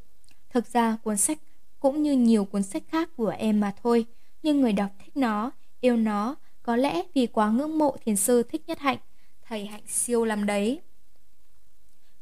Thực 0.50 0.66
ra 0.66 0.96
cuốn 1.04 1.16
sách 1.16 1.38
cũng 1.80 2.02
như 2.02 2.12
nhiều 2.12 2.44
cuốn 2.44 2.62
sách 2.62 2.82
khác 2.88 3.10
của 3.16 3.34
em 3.38 3.60
mà 3.60 3.72
thôi, 3.82 4.06
nhưng 4.42 4.60
người 4.60 4.72
đọc 4.72 4.90
thích 5.04 5.16
nó, 5.16 5.50
yêu 5.80 5.96
nó, 5.96 6.36
có 6.62 6.76
lẽ 6.76 7.02
vì 7.14 7.26
quá 7.26 7.50
ngưỡng 7.50 7.78
mộ 7.78 7.96
thiền 8.04 8.16
sư 8.16 8.42
thích 8.42 8.62
nhất 8.66 8.78
hạnh, 8.78 8.98
thầy 9.42 9.66
hạnh 9.66 9.82
siêu 9.86 10.24
lắm 10.24 10.46
đấy. 10.46 10.80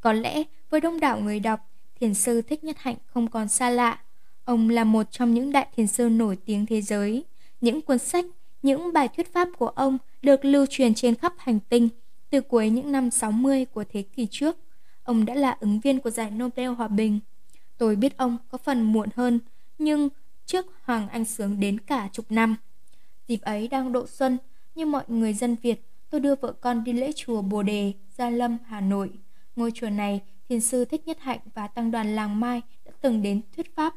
Có 0.07 0.13
lẽ 0.13 0.43
với 0.71 0.81
đông 0.81 1.01
đảo 1.01 1.21
người 1.21 1.41
đọc, 1.41 1.61
thiền 2.01 2.15
sư 2.15 2.43
thích 2.43 2.65
nhất 2.65 2.77
hạnh 2.79 2.97
không 3.07 3.31
còn 3.31 3.49
xa 3.49 3.71
lạ. 3.71 4.01
Ông 4.45 4.69
là 4.69 4.85
một 4.85 5.11
trong 5.11 5.35
những 5.35 5.53
đại 5.53 5.67
thiền 5.77 5.87
sư 5.87 6.09
nổi 6.09 6.39
tiếng 6.45 6.67
thế 6.67 6.83
giới. 6.83 7.25
Những 7.61 7.83
cuốn 7.83 7.99
sách, 7.99 8.25
những 8.63 8.93
bài 8.93 9.09
thuyết 9.09 9.33
pháp 9.33 9.49
của 9.59 9.69
ông 9.69 9.99
được 10.23 10.45
lưu 10.45 10.67
truyền 10.71 10.95
trên 10.95 11.15
khắp 11.15 11.33
hành 11.39 11.61
tinh 11.61 11.89
từ 12.31 12.41
cuối 12.41 12.71
những 12.71 12.93
năm 12.93 13.11
60 13.11 13.65
của 13.65 13.85
thế 13.93 14.03
kỷ 14.03 14.27
trước. 14.31 14.57
Ông 15.03 15.25
đã 15.25 15.35
là 15.35 15.57
ứng 15.61 15.81
viên 15.81 16.01
của 16.01 16.11
giải 16.11 16.31
Nobel 16.31 16.69
Hòa 16.69 16.89
Bình. 16.89 17.21
Tôi 17.79 17.97
biết 17.97 18.17
ông 18.17 18.37
có 18.51 18.59
phần 18.59 18.83
muộn 18.83 19.09
hơn, 19.17 19.41
nhưng 19.79 20.09
trước 20.45 20.67
Hoàng 20.83 21.09
Anh 21.09 21.25
Sướng 21.25 21.61
đến 21.61 21.81
cả 21.81 22.09
chục 22.13 22.27
năm. 22.29 22.57
Dịp 23.29 23.41
ấy 23.41 23.69
đang 23.69 23.93
độ 23.93 24.07
xuân, 24.07 24.39
như 24.75 24.87
mọi 24.87 25.05
người 25.09 25.33
dân 25.33 25.57
Việt, 25.63 25.81
tôi 26.11 26.21
đưa 26.21 26.35
vợ 26.35 26.53
con 26.53 26.85
đi 26.85 26.93
lễ 26.93 27.13
chùa 27.17 27.43
Bồ 27.43 27.63
Đề, 27.63 27.93
Gia 28.17 28.31
Lâm, 28.31 28.59
Hà 28.67 28.81
Nội. 28.81 29.11
Ngôi 29.57 29.71
chùa 29.75 29.91
này, 29.91 30.21
thiền 30.49 30.61
sư 30.61 30.85
Thích 30.85 31.07
Nhất 31.07 31.19
Hạnh 31.21 31.39
và 31.55 31.67
tăng 31.67 31.91
đoàn 31.91 32.17
làng 32.17 32.41
Mai 32.41 32.63
đã 32.85 32.93
từng 33.01 33.23
đến 33.23 33.41
thuyết 33.57 33.75
pháp. 33.75 33.95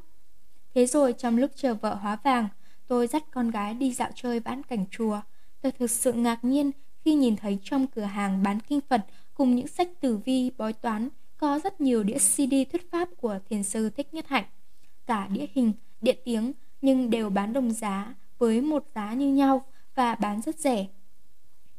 Thế 0.75 0.85
rồi 0.85 1.13
trong 1.13 1.37
lúc 1.37 1.51
chờ 1.55 1.73
vợ 1.73 1.95
hóa 1.95 2.17
vàng, 2.23 2.47
tôi 2.87 3.07
dắt 3.07 3.23
con 3.31 3.51
gái 3.51 3.73
đi 3.73 3.93
dạo 3.93 4.09
chơi 4.15 4.39
vãn 4.39 4.63
cảnh 4.63 4.85
chùa. 4.91 5.21
Tôi 5.61 5.71
thực 5.71 5.91
sự 5.91 6.13
ngạc 6.13 6.43
nhiên 6.43 6.71
khi 7.05 7.13
nhìn 7.13 7.35
thấy 7.35 7.59
trong 7.63 7.87
cửa 7.87 8.01
hàng 8.01 8.43
bán 8.43 8.59
kinh 8.59 8.81
Phật 8.81 9.05
cùng 9.33 9.55
những 9.55 9.67
sách 9.67 9.87
tử 10.01 10.17
vi 10.17 10.51
bói 10.57 10.73
toán 10.73 11.09
có 11.37 11.59
rất 11.63 11.81
nhiều 11.81 12.03
đĩa 12.03 12.17
CD 12.17 12.53
thuyết 12.71 12.91
pháp 12.91 13.09
của 13.17 13.39
thiền 13.49 13.63
sư 13.63 13.89
Thích 13.89 14.13
Nhất 14.13 14.27
Hạnh. 14.27 14.45
Cả 15.07 15.27
đĩa 15.27 15.45
hình, 15.53 15.73
đĩa 16.01 16.13
tiếng 16.25 16.51
nhưng 16.81 17.09
đều 17.09 17.29
bán 17.29 17.53
đồng 17.53 17.71
giá 17.71 18.13
với 18.37 18.61
một 18.61 18.83
giá 18.95 19.13
như 19.13 19.33
nhau 19.33 19.65
và 19.95 20.15
bán 20.15 20.41
rất 20.41 20.59
rẻ. 20.59 20.87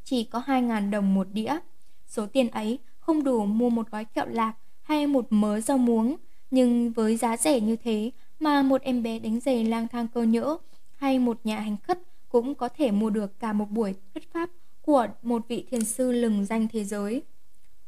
Chỉ 0.05 0.25
có 0.25 0.43
2.000 0.47 0.91
đồng 0.91 1.15
một 1.15 1.29
đĩa. 1.33 1.59
Số 2.07 2.27
tiền 2.27 2.49
ấy 2.49 2.79
không 3.01 3.25
đủ 3.25 3.47
mua 3.47 3.71
một 3.71 3.91
gói 3.91 4.05
kẹo 4.05 4.27
lạc 4.27 4.53
hay 4.83 5.07
một 5.07 5.27
mớ 5.31 5.61
rau 5.61 5.79
muống, 5.79 6.17
nhưng 6.51 6.93
với 6.93 7.17
giá 7.17 7.37
rẻ 7.37 7.61
như 7.61 7.77
thế 7.77 8.11
mà 8.41 8.63
một 8.63 8.83
em 8.83 9.03
bé 9.03 9.19
đánh 9.19 9.41
giày 9.41 9.65
lang 9.65 9.89
thang 9.89 10.09
cơ 10.15 10.23
nhỡ 10.23 10.57
hay 10.97 11.19
một 11.19 11.41
nhà 11.45 11.61
hành 11.61 11.77
khất 11.83 11.99
cũng 12.29 12.55
có 12.55 12.69
thể 12.69 12.91
mua 12.91 13.11
được 13.11 13.41
cả 13.41 13.53
một 13.53 13.71
buổi 13.71 13.95
thuyết 14.15 14.33
pháp 14.33 14.51
của 14.83 15.07
một 15.23 15.49
vị 15.49 15.65
thiền 15.71 15.85
sư 15.85 16.13
lừng 16.13 16.45
danh 16.45 16.69
thế 16.73 16.85
giới. 16.85 17.23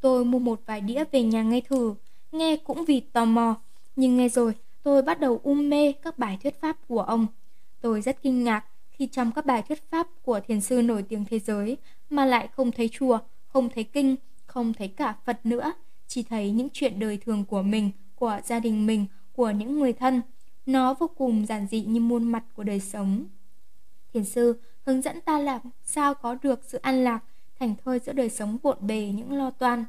Tôi 0.01 0.25
mua 0.25 0.39
một 0.39 0.61
vài 0.67 0.81
đĩa 0.81 1.05
về 1.13 1.23
nhà 1.23 1.43
nghe 1.43 1.61
thử, 1.61 1.95
nghe 2.33 2.57
cũng 2.57 2.85
vì 2.85 3.01
tò 3.01 3.25
mò, 3.25 3.55
nhưng 3.97 4.17
nghe 4.17 4.29
rồi 4.29 4.55
tôi 4.83 5.03
bắt 5.03 5.21
đầu 5.21 5.41
um 5.43 5.71
mê 5.71 5.93
các 5.93 6.19
bài 6.19 6.39
thuyết 6.43 6.61
pháp 6.61 6.77
của 6.89 7.01
ông. 7.01 7.27
Tôi 7.81 8.01
rất 8.01 8.23
kinh 8.23 8.45
ngạc 8.45 8.65
khi 8.91 9.07
trong 9.07 9.33
các 9.33 9.47
bài 9.47 9.63
thuyết 9.63 9.91
pháp 9.91 10.07
của 10.23 10.41
thiền 10.41 10.61
sư 10.61 10.83
nổi 10.83 11.03
tiếng 11.03 11.25
thế 11.25 11.39
giới 11.39 11.77
mà 12.11 12.25
lại 12.25 12.49
không 12.57 12.73
thấy 12.73 12.89
chùa, 12.93 13.19
không 13.47 13.69
thấy 13.69 13.85
kinh, 13.85 14.17
không 14.53 14.73
thấy 14.73 14.89
cả 14.89 15.17
Phật 15.25 15.47
nữa, 15.47 15.73
chỉ 16.07 16.23
thấy 16.23 16.51
những 16.51 16.69
chuyện 16.73 16.99
đời 16.99 17.17
thường 17.17 17.45
của 17.45 17.63
mình, 17.63 17.91
của 18.15 18.41
gia 18.45 18.61
đình 18.61 18.87
mình, 18.87 19.07
của 19.33 19.51
những 19.51 19.79
người 19.79 19.93
thân. 19.93 20.23
Nó 20.67 20.95
vô 20.95 21.11
cùng 21.17 21.47
giản 21.47 21.67
dị 21.71 21.81
như 21.83 22.01
muôn 22.01 22.33
mặt 22.33 22.45
của 22.55 22.63
đời 22.63 22.81
sống. 22.81 23.25
Thiền 24.13 24.25
sư 24.25 24.61
hướng 24.87 25.03
dẫn 25.03 25.21
ta 25.21 25.39
làm 25.39 25.61
sao 25.85 26.15
có 26.15 26.37
được 26.43 26.61
sự 26.65 26.79
an 26.79 27.05
lạc, 27.05 27.25
thành 27.61 27.75
thơi 27.85 27.99
giữa 27.99 28.13
đời 28.13 28.31
sống 28.31 28.59
bộn 28.63 28.77
bề 28.81 29.13
những 29.15 29.33
lo 29.33 29.51
toan. 29.51 29.85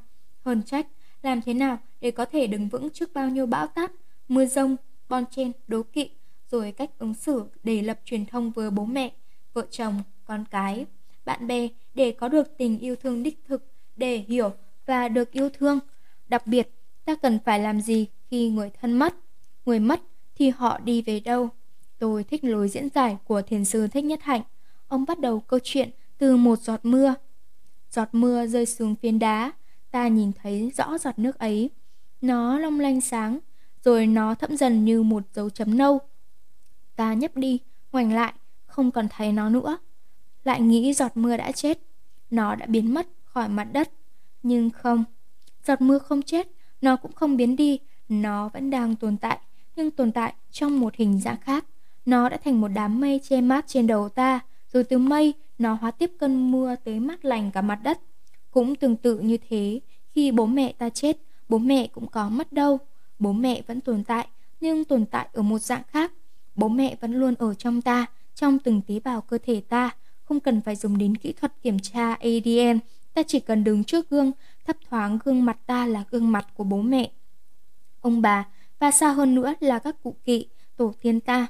Hơn 0.46 0.64
trách, 0.64 0.88
làm 1.22 1.42
thế 1.42 1.54
nào 1.54 1.78
để 2.02 2.12
có 2.12 2.26
thể 2.26 2.48
đứng 2.48 2.68
vững 2.68 2.90
trước 2.90 3.14
bao 3.14 3.30
nhiêu 3.30 3.46
bão 3.46 3.68
táp, 3.68 3.92
mưa 4.28 4.46
rông, 4.46 4.76
bon 5.10 5.26
chen, 5.32 5.52
đố 5.68 5.84
kỵ, 5.84 6.10
rồi 6.52 6.72
cách 6.72 6.90
ứng 6.98 7.14
xử 7.14 7.44
để 7.64 7.82
lập 7.82 8.00
truyền 8.06 8.26
thông 8.26 8.52
với 8.52 8.70
bố 8.70 8.86
mẹ, 8.86 9.12
vợ 9.54 9.66
chồng, 9.72 10.04
con 10.26 10.46
cái, 10.52 10.86
bạn 11.26 11.48
bè 11.48 11.68
để 11.94 12.12
có 12.12 12.28
được 12.28 12.58
tình 12.58 12.80
yêu 12.80 12.96
thương 12.96 13.24
đích 13.24 13.40
thực, 13.48 13.73
để 13.96 14.26
hiểu 14.28 14.52
và 14.86 15.08
được 15.08 15.32
yêu 15.32 15.50
thương. 15.50 15.80
Đặc 16.28 16.48
biệt, 16.48 16.70
ta 17.06 17.16
cần 17.16 17.40
phải 17.46 17.60
làm 17.60 17.82
gì 17.82 18.08
khi 18.30 18.50
người 18.50 18.70
thân 18.82 18.94
mất? 18.94 19.16
Người 19.66 19.80
mất 19.80 20.02
thì 20.36 20.50
họ 20.50 20.80
đi 20.80 21.02
về 21.02 21.20
đâu? 21.20 21.50
Tôi 22.00 22.24
thích 22.24 22.44
lối 22.44 22.70
diễn 22.70 22.90
giải 22.96 23.18
của 23.24 23.42
thiền 23.42 23.66
sư 23.66 23.88
Thích 23.88 24.04
Nhất 24.04 24.20
Hạnh. 24.24 24.42
Ông 24.88 25.06
bắt 25.06 25.20
đầu 25.20 25.40
câu 25.40 25.60
chuyện 25.64 25.90
từ 26.18 26.38
một 26.38 26.60
giọt 26.60 26.80
mưa. 26.84 27.14
Giọt 27.92 28.10
mưa 28.12 28.48
rơi 28.48 28.66
xuống 28.66 28.96
phiến 28.96 29.20
đá, 29.20 29.52
ta 29.92 30.08
nhìn 30.08 30.32
thấy 30.44 30.72
rõ 30.78 30.98
giọt 30.98 31.20
nước 31.20 31.40
ấy. 31.40 31.70
Nó 32.22 32.60
long 32.60 32.80
lanh 32.80 33.02
sáng, 33.02 33.40
rồi 33.84 34.08
nó 34.08 34.36
thẫm 34.36 34.58
dần 34.58 34.86
như 34.86 35.04
một 35.04 35.24
dấu 35.34 35.50
chấm 35.50 35.78
nâu. 35.78 36.00
Ta 36.96 37.14
nhấp 37.14 37.38
đi, 37.38 37.60
ngoảnh 37.92 38.14
lại, 38.14 38.34
không 38.66 38.92
còn 38.92 39.08
thấy 39.10 39.32
nó 39.32 39.50
nữa. 39.50 39.78
Lại 40.44 40.62
nghĩ 40.62 40.94
giọt 40.94 41.18
mưa 41.18 41.38
đã 41.38 41.52
chết, 41.52 41.80
nó 42.30 42.56
đã 42.56 42.66
biến 42.66 42.94
mất 42.94 43.08
khỏi 43.34 43.50
mặt 43.50 43.68
đất. 43.74 43.92
Nhưng 44.44 44.70
không, 44.70 45.04
giọt 45.68 45.82
mưa 45.82 46.00
không 46.00 46.22
chết, 46.22 46.48
nó 46.82 46.96
cũng 46.96 47.12
không 47.12 47.38
biến 47.38 47.56
đi, 47.56 47.80
nó 48.10 48.50
vẫn 48.50 48.70
đang 48.70 48.96
tồn 48.96 49.18
tại, 49.18 49.40
nhưng 49.76 49.92
tồn 49.92 50.12
tại 50.12 50.34
trong 50.52 50.80
một 50.80 50.96
hình 50.96 51.20
dạng 51.20 51.40
khác. 51.42 51.66
Nó 52.06 52.30
đã 52.30 52.38
thành 52.38 52.62
một 52.62 52.68
đám 52.68 53.02
mây 53.02 53.22
che 53.24 53.42
mát 53.42 53.68
trên 53.68 53.88
đầu 53.88 54.10
ta, 54.10 54.40
rồi 54.74 54.84
từ 54.84 54.98
mây 54.98 55.34
nó 55.58 55.74
hóa 55.74 55.92
tiếp 55.92 56.12
cơn 56.20 56.52
mưa 56.52 56.76
tới 56.76 57.00
mát 57.00 57.26
lành 57.26 57.52
cả 57.52 57.62
mặt 57.62 57.80
đất. 57.84 58.00
Cũng 58.52 58.76
tương 58.76 58.96
tự 58.96 59.20
như 59.20 59.38
thế, 59.50 59.80
khi 60.10 60.32
bố 60.32 60.46
mẹ 60.46 60.74
ta 60.78 60.90
chết, 60.90 61.18
bố 61.50 61.58
mẹ 61.58 61.88
cũng 61.88 62.08
có 62.08 62.30
mất 62.30 62.54
đâu. 62.54 62.80
Bố 63.20 63.32
mẹ 63.32 63.62
vẫn 63.68 63.82
tồn 63.82 64.04
tại, 64.04 64.28
nhưng 64.62 64.86
tồn 64.86 65.06
tại 65.06 65.28
ở 65.34 65.42
một 65.42 65.60
dạng 65.60 65.84
khác. 65.88 66.12
Bố 66.56 66.68
mẹ 66.68 66.96
vẫn 67.02 67.14
luôn 67.14 67.36
ở 67.40 67.54
trong 67.54 67.82
ta, 67.82 68.06
trong 68.36 68.60
từng 68.60 68.82
tế 68.88 69.00
bào 69.00 69.22
cơ 69.22 69.38
thể 69.38 69.62
ta, 69.70 69.92
không 70.24 70.40
cần 70.40 70.62
phải 70.62 70.76
dùng 70.76 70.98
đến 70.98 71.18
kỹ 71.18 71.34
thuật 71.34 71.62
kiểm 71.62 71.80
tra 71.80 72.14
ADN, 72.14 72.80
ta 73.14 73.24
chỉ 73.24 73.40
cần 73.40 73.64
đứng 73.64 73.84
trước 73.84 74.10
gương, 74.10 74.32
thấp 74.66 74.78
thoáng 74.90 75.20
gương 75.26 75.46
mặt 75.46 75.58
ta 75.66 75.86
là 75.86 76.04
gương 76.12 76.32
mặt 76.32 76.48
của 76.54 76.64
bố 76.64 76.82
mẹ. 76.82 77.12
Ông 78.02 78.22
bà, 78.22 78.48
và 78.80 78.92
xa 78.92 79.12
hơn 79.12 79.36
nữa 79.36 79.54
là 79.60 79.80
các 79.80 80.04
cụ 80.04 80.16
kỵ, 80.26 80.48
tổ 80.76 80.94
tiên 81.02 81.20
ta. 81.20 81.48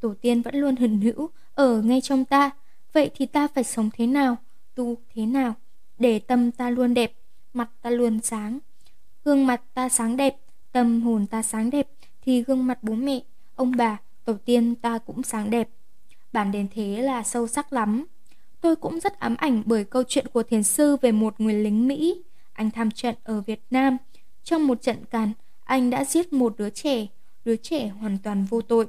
Tổ 0.00 0.14
tiên 0.20 0.42
vẫn 0.42 0.54
luôn 0.56 0.76
hận 0.76 1.00
hữu, 1.00 1.30
ở 1.54 1.82
ngay 1.82 2.00
trong 2.00 2.24
ta. 2.24 2.50
Vậy 2.92 3.10
thì 3.14 3.26
ta 3.26 3.48
phải 3.48 3.64
sống 3.64 3.90
thế 3.96 4.06
nào, 4.06 4.36
tu 4.74 4.96
thế 5.14 5.26
nào, 5.26 5.54
để 5.98 6.18
tâm 6.18 6.50
ta 6.50 6.70
luôn 6.70 6.94
đẹp, 6.94 7.12
mặt 7.52 7.70
ta 7.82 7.90
luôn 7.90 8.20
sáng. 8.20 8.58
Gương 9.24 9.46
mặt 9.46 9.62
ta 9.74 9.88
sáng 9.88 10.16
đẹp, 10.16 10.36
tâm 10.72 11.02
hồn 11.02 11.26
ta 11.26 11.42
sáng 11.42 11.70
đẹp, 11.70 11.88
thì 12.22 12.42
gương 12.42 12.66
mặt 12.66 12.78
bố 12.82 12.94
mẹ, 12.94 13.20
ông 13.54 13.72
bà, 13.76 13.98
tổ 14.24 14.34
tiên 14.44 14.74
ta 14.74 14.98
cũng 14.98 15.22
sáng 15.22 15.50
đẹp. 15.50 15.68
Bản 16.32 16.52
đến 16.52 16.68
thế 16.74 17.02
là 17.02 17.22
sâu 17.22 17.46
sắc 17.46 17.72
lắm. 17.72 18.06
Tôi 18.60 18.76
cũng 18.76 19.00
rất 19.00 19.18
ám 19.18 19.36
ảnh 19.38 19.62
bởi 19.66 19.84
câu 19.84 20.02
chuyện 20.08 20.26
của 20.32 20.42
thiền 20.42 20.62
sư 20.62 20.96
về 21.02 21.12
một 21.12 21.40
người 21.40 21.54
lính 21.54 21.88
Mỹ. 21.88 22.22
Anh 22.52 22.70
tham 22.70 22.90
trận 22.90 23.14
ở 23.24 23.40
Việt 23.40 23.60
Nam. 23.70 23.96
Trong 24.42 24.66
một 24.66 24.82
trận 24.82 25.04
càn, 25.10 25.32
anh 25.64 25.90
đã 25.90 26.04
giết 26.04 26.32
một 26.32 26.54
đứa 26.58 26.70
trẻ, 26.70 27.06
đứa 27.44 27.56
trẻ 27.56 27.88
hoàn 27.88 28.18
toàn 28.18 28.44
vô 28.44 28.60
tội. 28.60 28.86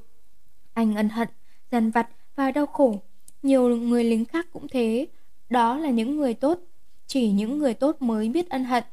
Anh 0.74 0.96
ân 0.96 1.10
hận, 1.10 1.28
dằn 1.72 1.92
vặt 1.92 2.10
và 2.36 2.52
đau 2.52 2.66
khổ. 2.66 3.02
Nhiều 3.44 3.78
người 3.78 4.04
lính 4.04 4.26
khác 4.26 4.48
cũng 4.52 4.68
thế. 4.68 5.08
Đó 5.50 5.78
là 5.78 5.90
những 5.90 6.18
người 6.18 6.34
tốt. 6.34 6.60
Chỉ 7.08 7.32
những 7.32 7.60
người 7.60 7.74
tốt 7.74 8.02
mới 8.02 8.30
biết 8.30 8.50
ân 8.50 8.66
hận. 8.66 8.84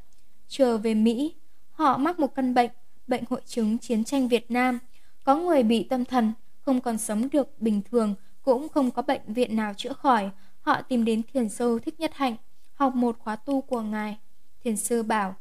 Trở 0.48 0.78
về 0.78 0.94
Mỹ, 0.94 1.34
họ 1.70 1.96
mắc 1.96 2.18
một 2.18 2.34
căn 2.34 2.54
bệnh, 2.54 2.70
bệnh 3.06 3.24
hội 3.30 3.40
chứng 3.46 3.78
chiến 3.78 4.04
tranh 4.04 4.28
Việt 4.28 4.50
Nam. 4.50 4.78
Có 5.24 5.36
người 5.36 5.62
bị 5.62 5.82
tâm 5.82 6.04
thần, 6.04 6.32
không 6.60 6.80
còn 6.80 6.98
sống 6.98 7.28
được 7.32 7.60
bình 7.60 7.82
thường, 7.90 8.14
cũng 8.42 8.68
không 8.68 8.90
có 8.90 9.02
bệnh 9.02 9.20
viện 9.26 9.56
nào 9.56 9.74
chữa 9.76 9.92
khỏi. 9.92 10.30
Họ 10.64 10.82
tìm 10.82 11.04
đến 11.04 11.22
thiền 11.32 11.48
sư 11.48 11.78
Thích 11.84 12.00
Nhất 12.00 12.14
Hạnh, 12.14 12.36
học 12.74 12.94
một 12.94 13.18
khóa 13.18 13.36
tu 13.36 13.60
của 13.60 13.80
ngài. 13.80 14.18
Thiền 14.60 14.76
sư 14.76 15.02
bảo, 15.02 15.36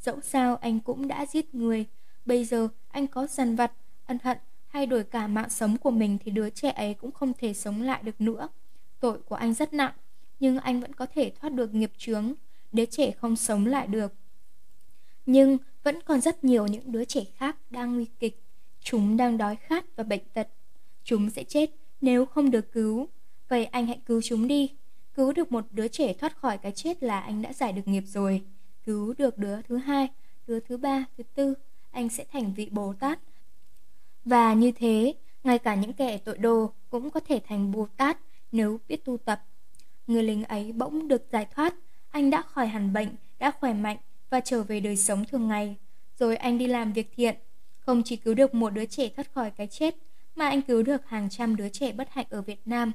dẫu 0.00 0.20
sao 0.20 0.56
anh 0.56 0.80
cũng 0.80 1.08
đã 1.08 1.26
giết 1.26 1.54
người, 1.54 1.86
bây 2.24 2.44
giờ 2.44 2.68
anh 2.88 3.06
có 3.06 3.26
dằn 3.26 3.56
vặt, 3.56 3.72
ân 4.06 4.18
hận 4.22 4.38
hay 4.68 4.86
đổi 4.86 5.04
cả 5.04 5.26
mạng 5.26 5.50
sống 5.50 5.76
của 5.76 5.90
mình 5.90 6.18
thì 6.24 6.30
đứa 6.30 6.50
trẻ 6.50 6.70
ấy 6.70 6.94
cũng 6.94 7.12
không 7.12 7.32
thể 7.38 7.54
sống 7.54 7.82
lại 7.82 8.02
được 8.02 8.20
nữa. 8.20 8.48
Tội 9.00 9.18
của 9.18 9.34
anh 9.34 9.54
rất 9.54 9.72
nặng, 9.72 9.92
nhưng 10.40 10.58
anh 10.58 10.80
vẫn 10.80 10.92
có 10.92 11.06
thể 11.06 11.32
thoát 11.40 11.52
được 11.52 11.74
nghiệp 11.74 11.92
chướng, 11.98 12.32
đứa 12.72 12.84
trẻ 12.84 13.10
không 13.10 13.36
sống 13.36 13.66
lại 13.66 13.86
được. 13.86 14.12
Nhưng 15.26 15.58
vẫn 15.82 16.02
còn 16.02 16.20
rất 16.20 16.44
nhiều 16.44 16.66
những 16.66 16.92
đứa 16.92 17.04
trẻ 17.04 17.24
khác 17.36 17.56
đang 17.70 17.94
nguy 17.94 18.06
kịch. 18.18 18.42
Chúng 18.80 19.16
đang 19.16 19.38
đói 19.38 19.56
khát 19.56 19.96
và 19.96 20.04
bệnh 20.04 20.22
tật. 20.34 20.48
Chúng 21.04 21.30
sẽ 21.30 21.44
chết 21.44 21.70
nếu 22.00 22.26
không 22.26 22.50
được 22.50 22.72
cứu. 22.72 23.08
Vậy 23.48 23.64
anh 23.64 23.86
hãy 23.86 24.00
cứu 24.06 24.22
chúng 24.22 24.48
đi. 24.48 24.70
Cứu 25.14 25.32
được 25.32 25.52
một 25.52 25.64
đứa 25.70 25.88
trẻ 25.88 26.12
thoát 26.12 26.36
khỏi 26.36 26.58
cái 26.58 26.72
chết 26.72 27.02
là 27.02 27.20
anh 27.20 27.42
đã 27.42 27.52
giải 27.52 27.72
được 27.72 27.88
nghiệp 27.88 28.04
rồi. 28.06 28.42
Cứu 28.84 29.14
được 29.18 29.38
đứa 29.38 29.62
thứ 29.62 29.76
hai, 29.76 30.08
đứa 30.46 30.60
thứ 30.60 30.76
ba, 30.76 31.04
thứ 31.16 31.22
tư, 31.34 31.54
anh 31.90 32.08
sẽ 32.08 32.24
thành 32.32 32.54
vị 32.54 32.68
Bồ 32.70 32.94
Tát. 33.00 33.18
Và 34.24 34.54
như 34.54 34.72
thế, 34.72 35.14
ngay 35.44 35.58
cả 35.58 35.74
những 35.74 35.92
kẻ 35.92 36.18
tội 36.18 36.38
đồ 36.38 36.72
cũng 36.90 37.10
có 37.10 37.20
thể 37.20 37.40
thành 37.48 37.72
Bồ 37.72 37.88
Tát 37.96 38.18
nếu 38.52 38.80
biết 38.88 39.04
tu 39.04 39.16
tập. 39.16 39.42
Người 40.06 40.22
lính 40.22 40.44
ấy 40.44 40.72
bỗng 40.72 41.08
được 41.08 41.26
giải 41.32 41.46
thoát, 41.54 41.74
anh 42.10 42.30
đã 42.30 42.42
khỏi 42.42 42.66
hẳn 42.66 42.92
bệnh, 42.92 43.08
đã 43.38 43.50
khỏe 43.50 43.72
mạnh 43.72 43.96
và 44.30 44.40
trở 44.40 44.62
về 44.62 44.80
đời 44.80 44.96
sống 44.96 45.24
thường 45.24 45.48
ngày. 45.48 45.76
Rồi 46.18 46.36
anh 46.36 46.58
đi 46.58 46.66
làm 46.66 46.92
việc 46.92 47.12
thiện, 47.16 47.36
không 47.78 48.02
chỉ 48.04 48.16
cứu 48.16 48.34
được 48.34 48.54
một 48.54 48.70
đứa 48.70 48.86
trẻ 48.86 49.08
thoát 49.08 49.32
khỏi 49.34 49.50
cái 49.50 49.66
chết, 49.66 49.96
mà 50.34 50.48
anh 50.48 50.62
cứu 50.62 50.82
được 50.82 51.08
hàng 51.08 51.28
trăm 51.30 51.56
đứa 51.56 51.68
trẻ 51.68 51.92
bất 51.92 52.08
hạnh 52.10 52.26
ở 52.30 52.42
Việt 52.42 52.60
Nam 52.64 52.92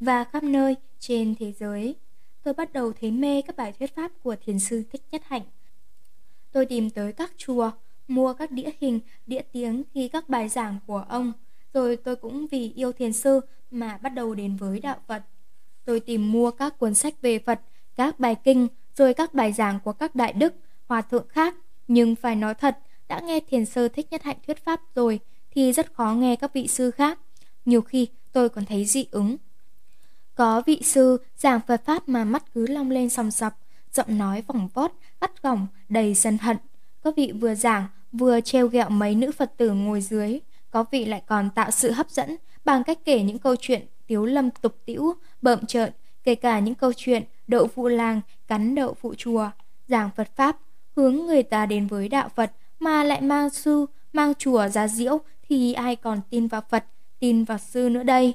và 0.00 0.24
khắp 0.24 0.42
nơi 0.42 0.76
trên 0.98 1.34
thế 1.38 1.52
giới. 1.52 1.94
Tôi 2.42 2.54
bắt 2.54 2.72
đầu 2.72 2.92
thấy 3.00 3.10
mê 3.10 3.42
các 3.42 3.56
bài 3.56 3.72
thuyết 3.78 3.94
pháp 3.94 4.12
của 4.22 4.36
thiền 4.44 4.58
sư 4.58 4.82
Thích 4.92 5.02
Nhất 5.10 5.22
Hạnh. 5.24 5.42
Tôi 6.52 6.66
tìm 6.66 6.90
tới 6.90 7.12
các 7.12 7.32
chùa, 7.36 7.70
mua 8.08 8.32
các 8.32 8.50
đĩa 8.50 8.70
hình, 8.80 9.00
đĩa 9.26 9.42
tiếng 9.52 9.82
ghi 9.94 10.08
các 10.08 10.28
bài 10.28 10.48
giảng 10.48 10.78
của 10.86 11.04
ông. 11.08 11.32
Rồi 11.72 11.96
tôi 11.96 12.16
cũng 12.16 12.46
vì 12.46 12.72
yêu 12.72 12.92
thiền 12.92 13.12
sư 13.12 13.40
mà 13.70 13.98
bắt 14.02 14.08
đầu 14.08 14.34
đến 14.34 14.56
với 14.56 14.80
đạo 14.80 14.96
Phật. 15.06 15.22
Tôi 15.84 16.00
tìm 16.00 16.32
mua 16.32 16.50
các 16.50 16.78
cuốn 16.78 16.94
sách 16.94 17.22
về 17.22 17.38
Phật, 17.38 17.60
các 17.96 18.20
bài 18.20 18.34
kinh, 18.44 18.68
rồi 18.96 19.14
các 19.14 19.34
bài 19.34 19.52
giảng 19.52 19.80
của 19.84 19.92
các 19.92 20.14
đại 20.14 20.32
đức, 20.32 20.54
hòa 20.86 21.02
thượng 21.02 21.28
khác. 21.28 21.54
Nhưng 21.88 22.14
phải 22.14 22.36
nói 22.36 22.54
thật, 22.54 22.78
đã 23.08 23.20
nghe 23.20 23.40
thiền 23.40 23.64
sư 23.64 23.88
Thích 23.88 24.06
Nhất 24.10 24.22
Hạnh 24.22 24.36
thuyết 24.46 24.64
pháp 24.64 24.80
rồi 24.94 25.20
thì 25.50 25.72
rất 25.72 25.92
khó 25.92 26.12
nghe 26.12 26.36
các 26.36 26.52
vị 26.52 26.68
sư 26.68 26.90
khác. 26.90 27.18
Nhiều 27.64 27.80
khi 27.80 28.08
tôi 28.32 28.48
còn 28.48 28.64
thấy 28.64 28.84
dị 28.84 29.06
ứng. 29.10 29.36
Có 30.36 30.62
vị 30.66 30.80
sư 30.84 31.18
giảng 31.36 31.60
Phật 31.66 31.84
Pháp 31.84 32.08
mà 32.08 32.24
mắt 32.24 32.44
cứ 32.54 32.66
long 32.66 32.90
lên 32.90 33.10
sòng 33.10 33.30
sọc, 33.30 33.52
giọng 33.92 34.18
nói 34.18 34.42
vòng 34.46 34.68
vót, 34.74 34.92
gắt 35.20 35.42
gỏng, 35.42 35.66
đầy 35.88 36.14
sân 36.14 36.38
hận. 36.38 36.56
Có 37.02 37.12
vị 37.16 37.32
vừa 37.40 37.54
giảng, 37.54 37.86
vừa 38.12 38.40
treo 38.40 38.66
ghẹo 38.66 38.88
mấy 38.88 39.14
nữ 39.14 39.30
Phật 39.32 39.52
tử 39.56 39.70
ngồi 39.70 40.00
dưới. 40.00 40.38
Có 40.70 40.84
vị 40.90 41.04
lại 41.04 41.22
còn 41.26 41.50
tạo 41.50 41.70
sự 41.70 41.90
hấp 41.90 42.10
dẫn 42.10 42.36
bằng 42.64 42.84
cách 42.84 42.98
kể 43.04 43.22
những 43.22 43.38
câu 43.38 43.56
chuyện 43.60 43.86
tiếu 44.06 44.24
lâm 44.24 44.50
tục 44.50 44.76
tĩu, 44.86 45.14
bợm 45.42 45.66
trợn, 45.66 45.92
kể 46.24 46.34
cả 46.34 46.58
những 46.58 46.74
câu 46.74 46.92
chuyện 46.96 47.22
đậu 47.46 47.66
phụ 47.66 47.88
làng, 47.88 48.20
cắn 48.48 48.74
đậu 48.74 48.94
phụ 48.94 49.14
chùa, 49.18 49.50
giảng 49.88 50.10
Phật 50.16 50.28
Pháp, 50.36 50.58
hướng 50.96 51.16
người 51.16 51.42
ta 51.42 51.66
đến 51.66 51.86
với 51.86 52.08
đạo 52.08 52.28
Phật 52.28 52.52
mà 52.78 53.04
lại 53.04 53.20
mang 53.20 53.50
sư, 53.50 53.86
mang 54.12 54.34
chùa 54.34 54.68
ra 54.68 54.88
diễu 54.88 55.18
thì 55.48 55.72
ai 55.72 55.96
còn 55.96 56.20
tin 56.30 56.46
vào 56.46 56.62
Phật, 56.70 56.84
tin 57.18 57.44
vào 57.44 57.58
sư 57.58 57.88
nữa 57.88 58.02
đây. 58.02 58.34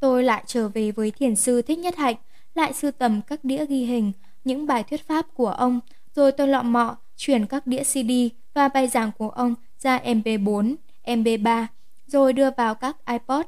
Tôi 0.00 0.22
lại 0.22 0.44
trở 0.46 0.68
về 0.68 0.90
với 0.90 1.10
thiền 1.10 1.36
sư 1.36 1.62
Thích 1.62 1.78
Nhất 1.78 1.96
Hạnh, 1.96 2.16
lại 2.54 2.72
sưu 2.72 2.90
tầm 2.90 3.20
các 3.22 3.44
đĩa 3.44 3.66
ghi 3.66 3.84
hình, 3.84 4.12
những 4.44 4.66
bài 4.66 4.82
thuyết 4.82 5.06
pháp 5.06 5.26
của 5.34 5.48
ông, 5.48 5.80
rồi 6.14 6.32
tôi 6.32 6.48
lọ 6.48 6.62
mọ 6.62 6.96
chuyển 7.16 7.46
các 7.46 7.66
đĩa 7.66 7.82
CD 7.84 8.10
và 8.54 8.68
bài 8.68 8.88
giảng 8.88 9.10
của 9.18 9.28
ông 9.28 9.54
ra 9.78 9.98
MP4, 9.98 10.74
MP3, 11.04 11.66
rồi 12.06 12.32
đưa 12.32 12.50
vào 12.50 12.74
các 12.74 12.96
iPod, 13.06 13.46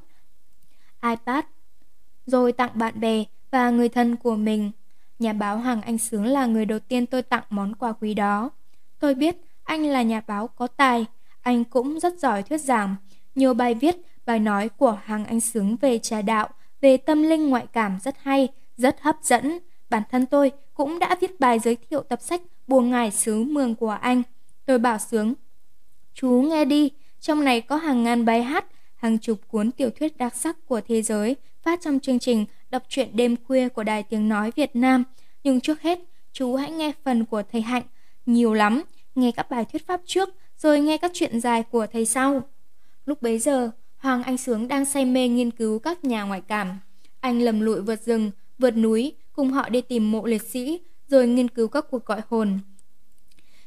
iPad, 1.02 1.44
rồi 2.26 2.52
tặng 2.52 2.70
bạn 2.74 3.00
bè 3.00 3.24
và 3.50 3.70
người 3.70 3.88
thân 3.88 4.16
của 4.16 4.36
mình. 4.36 4.70
Nhà 5.18 5.32
báo 5.32 5.58
Hoàng 5.58 5.82
Anh 5.82 5.98
Sướng 5.98 6.24
là 6.24 6.46
người 6.46 6.64
đầu 6.64 6.78
tiên 6.78 7.06
tôi 7.06 7.22
tặng 7.22 7.42
món 7.50 7.74
quà 7.74 7.92
quý 7.92 8.14
đó. 8.14 8.50
Tôi 8.98 9.14
biết 9.14 9.36
anh 9.64 9.86
là 9.86 10.02
nhà 10.02 10.22
báo 10.26 10.48
có 10.48 10.66
tài, 10.66 11.06
anh 11.40 11.64
cũng 11.64 12.00
rất 12.00 12.18
giỏi 12.18 12.42
thuyết 12.42 12.58
giảng. 12.58 12.96
Nhiều 13.34 13.54
bài 13.54 13.74
viết, 13.74 13.96
bài 14.26 14.38
nói 14.38 14.68
của 14.68 14.98
hàng 15.04 15.24
Anh 15.24 15.40
Sướng 15.40 15.76
về 15.76 15.98
trà 15.98 16.22
đạo, 16.22 16.48
về 16.80 16.96
tâm 16.96 17.22
linh 17.22 17.48
ngoại 17.48 17.66
cảm 17.72 17.98
rất 18.02 18.14
hay, 18.22 18.48
rất 18.76 18.96
hấp 19.00 19.16
dẫn. 19.22 19.58
Bản 19.90 20.02
thân 20.10 20.26
tôi 20.26 20.52
cũng 20.74 20.98
đã 20.98 21.16
viết 21.20 21.40
bài 21.40 21.58
giới 21.58 21.76
thiệu 21.90 22.02
tập 22.02 22.22
sách 22.22 22.42
Buồn 22.66 22.90
Ngải 22.90 23.10
Sứ 23.10 23.44
Mường 23.44 23.74
của 23.74 23.98
anh. 24.00 24.22
Tôi 24.66 24.78
bảo 24.78 24.98
Sướng, 24.98 25.34
chú 26.14 26.28
nghe 26.30 26.64
đi, 26.64 26.90
trong 27.20 27.44
này 27.44 27.60
có 27.60 27.76
hàng 27.76 28.04
ngàn 28.04 28.24
bài 28.24 28.42
hát, 28.42 28.64
hàng 28.96 29.18
chục 29.18 29.38
cuốn 29.48 29.70
tiểu 29.70 29.90
thuyết 29.90 30.16
đặc 30.16 30.36
sắc 30.36 30.56
của 30.66 30.80
thế 30.88 31.02
giới 31.02 31.36
phát 31.62 31.80
trong 31.82 32.00
chương 32.00 32.18
trình 32.18 32.44
đọc 32.70 32.82
truyện 32.88 33.08
đêm 33.12 33.36
khuya 33.46 33.68
của 33.68 33.82
Đài 33.82 34.02
Tiếng 34.02 34.28
Nói 34.28 34.52
Việt 34.56 34.76
Nam. 34.76 35.04
Nhưng 35.44 35.60
trước 35.60 35.82
hết, 35.82 35.98
chú 36.32 36.54
hãy 36.54 36.70
nghe 36.70 36.92
phần 37.04 37.24
của 37.24 37.42
thầy 37.52 37.60
Hạnh. 37.60 37.82
Nhiều 38.26 38.54
lắm, 38.54 38.82
nghe 39.14 39.32
các 39.32 39.50
bài 39.50 39.64
thuyết 39.64 39.86
pháp 39.86 40.00
trước, 40.04 40.28
rồi 40.58 40.80
nghe 40.80 40.96
các 40.96 41.10
chuyện 41.14 41.40
dài 41.40 41.62
của 41.62 41.86
thầy 41.92 42.06
sau. 42.06 42.42
Lúc 43.04 43.22
bấy 43.22 43.38
giờ, 43.38 43.70
Hoàng 44.06 44.22
Anh 44.22 44.36
Sướng 44.36 44.68
đang 44.68 44.84
say 44.84 45.04
mê 45.04 45.28
nghiên 45.28 45.50
cứu 45.50 45.78
các 45.78 46.04
nhà 46.04 46.22
ngoại 46.22 46.40
cảm. 46.40 46.78
Anh 47.20 47.42
lầm 47.42 47.60
lụi 47.60 47.80
vượt 47.80 48.02
rừng, 48.02 48.30
vượt 48.58 48.70
núi, 48.70 49.12
cùng 49.32 49.50
họ 49.50 49.68
đi 49.68 49.80
tìm 49.80 50.10
mộ 50.10 50.26
liệt 50.26 50.42
sĩ, 50.42 50.80
rồi 51.08 51.28
nghiên 51.28 51.48
cứu 51.48 51.68
các 51.68 51.84
cuộc 51.90 52.06
gọi 52.06 52.20
hồn. 52.28 52.58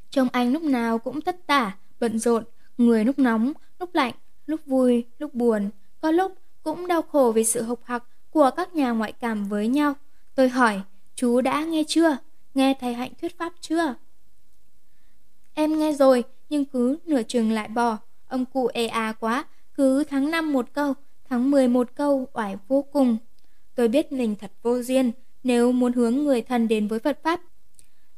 Trông 0.09 0.27
anh 0.31 0.53
lúc 0.53 0.63
nào 0.63 0.97
cũng 0.97 1.21
tất 1.21 1.47
tả, 1.47 1.77
bận 1.99 2.19
rộn, 2.19 2.43
người 2.77 3.05
lúc 3.05 3.19
nóng, 3.19 3.53
lúc 3.79 3.95
lạnh, 3.95 4.13
lúc 4.45 4.65
vui, 4.65 5.05
lúc 5.17 5.33
buồn, 5.33 5.69
có 6.01 6.11
lúc 6.11 6.33
cũng 6.63 6.87
đau 6.87 7.01
khổ 7.01 7.31
vì 7.35 7.43
sự 7.43 7.63
hộc 7.63 7.79
hặc 7.83 8.03
của 8.29 8.51
các 8.57 8.75
nhà 8.75 8.91
ngoại 8.91 9.11
cảm 9.11 9.45
với 9.45 9.67
nhau. 9.67 9.93
Tôi 10.35 10.49
hỏi, 10.49 10.81
chú 11.15 11.41
đã 11.41 11.63
nghe 11.63 11.83
chưa? 11.87 12.17
Nghe 12.53 12.73
thầy 12.79 12.93
Hạnh 12.93 13.11
thuyết 13.21 13.37
pháp 13.37 13.53
chưa? 13.61 13.95
Em 15.53 15.79
nghe 15.79 15.93
rồi, 15.93 16.23
nhưng 16.49 16.65
cứ 16.65 16.97
nửa 17.05 17.23
chừng 17.23 17.51
lại 17.51 17.67
bỏ. 17.67 17.97
Ông 18.27 18.45
cụ 18.45 18.69
ê 18.73 18.87
à 18.87 19.13
quá, 19.19 19.45
cứ 19.79 20.03
tháng 20.03 20.31
5 20.31 20.53
một 20.53 20.73
câu, 20.73 20.93
tháng 21.29 21.51
10 21.51 21.67
một 21.67 21.95
câu, 21.95 22.27
oải 22.33 22.57
vô 22.67 22.81
cùng. 22.81 23.17
Tôi 23.75 23.87
biết 23.87 24.11
mình 24.11 24.35
thật 24.35 24.51
vô 24.61 24.81
duyên, 24.81 25.11
nếu 25.43 25.71
muốn 25.71 25.93
hướng 25.93 26.15
người 26.15 26.41
thân 26.41 26.67
đến 26.67 26.87
với 26.87 26.99
Phật 26.99 27.19
Pháp. 27.23 27.41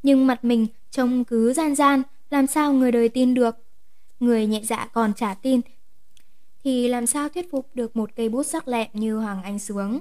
Nhưng 0.04 0.28
mặt 0.28 0.44
mình 0.44 0.68
trông 0.92 1.24
cứ 1.24 1.54
gian 1.54 1.76
gian, 1.76 2.04
làm 2.30 2.48
sao 2.48 2.74
người 2.74 2.92
đời 2.92 3.10
tin 3.10 3.34
được? 3.34 3.56
Người 4.20 4.48
nhẹ 4.48 4.62
dạ 4.64 4.90
còn 4.94 5.14
trả 5.14 5.34
tin, 5.34 5.62
thì 6.64 6.88
làm 6.88 7.06
sao 7.06 7.30
thuyết 7.30 7.52
phục 7.52 7.70
được 7.74 7.96
một 7.96 8.10
cây 8.16 8.30
bút 8.30 8.44
sắc 8.44 8.68
lẹm 8.68 8.90
như 8.94 9.18
Hoàng 9.18 9.44
Anh 9.44 9.60
Sướng. 9.60 10.00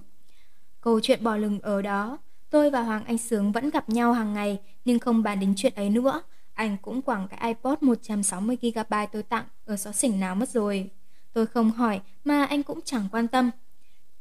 Câu 0.81 1.01
chuyện 1.01 1.25
bỏ 1.25 1.37
lừng 1.37 1.61
ở 1.61 1.83
đó, 1.83 2.19
tôi 2.51 2.71
và 2.71 2.83
Hoàng 2.83 3.05
Anh 3.05 3.19
Sướng 3.19 3.53
vẫn 3.53 3.71
gặp 3.71 3.89
nhau 3.89 4.13
hàng 4.13 4.35
ngày 4.35 4.59
nhưng 4.85 4.99
không 4.99 5.23
bàn 5.23 5.41
đến 5.41 5.55
chuyện 5.57 5.73
ấy 5.77 5.91
nữa. 5.91 6.23
Anh 6.55 6.77
cũng 6.83 7.03
quẳng 7.03 7.29
cái 7.31 7.55
iPod 7.55 7.79
160GB 7.79 9.07
tôi 9.13 9.23
tặng 9.23 9.45
ở 9.65 9.77
xó 9.77 9.93
xỉnh 9.93 10.21
nào 10.21 10.35
mất 10.35 10.49
rồi. 10.49 10.91
Tôi 11.33 11.47
không 11.47 11.71
hỏi 11.71 12.01
mà 12.25 12.45
anh 12.45 12.63
cũng 12.63 12.81
chẳng 12.85 13.09
quan 13.13 13.29
tâm. 13.29 13.51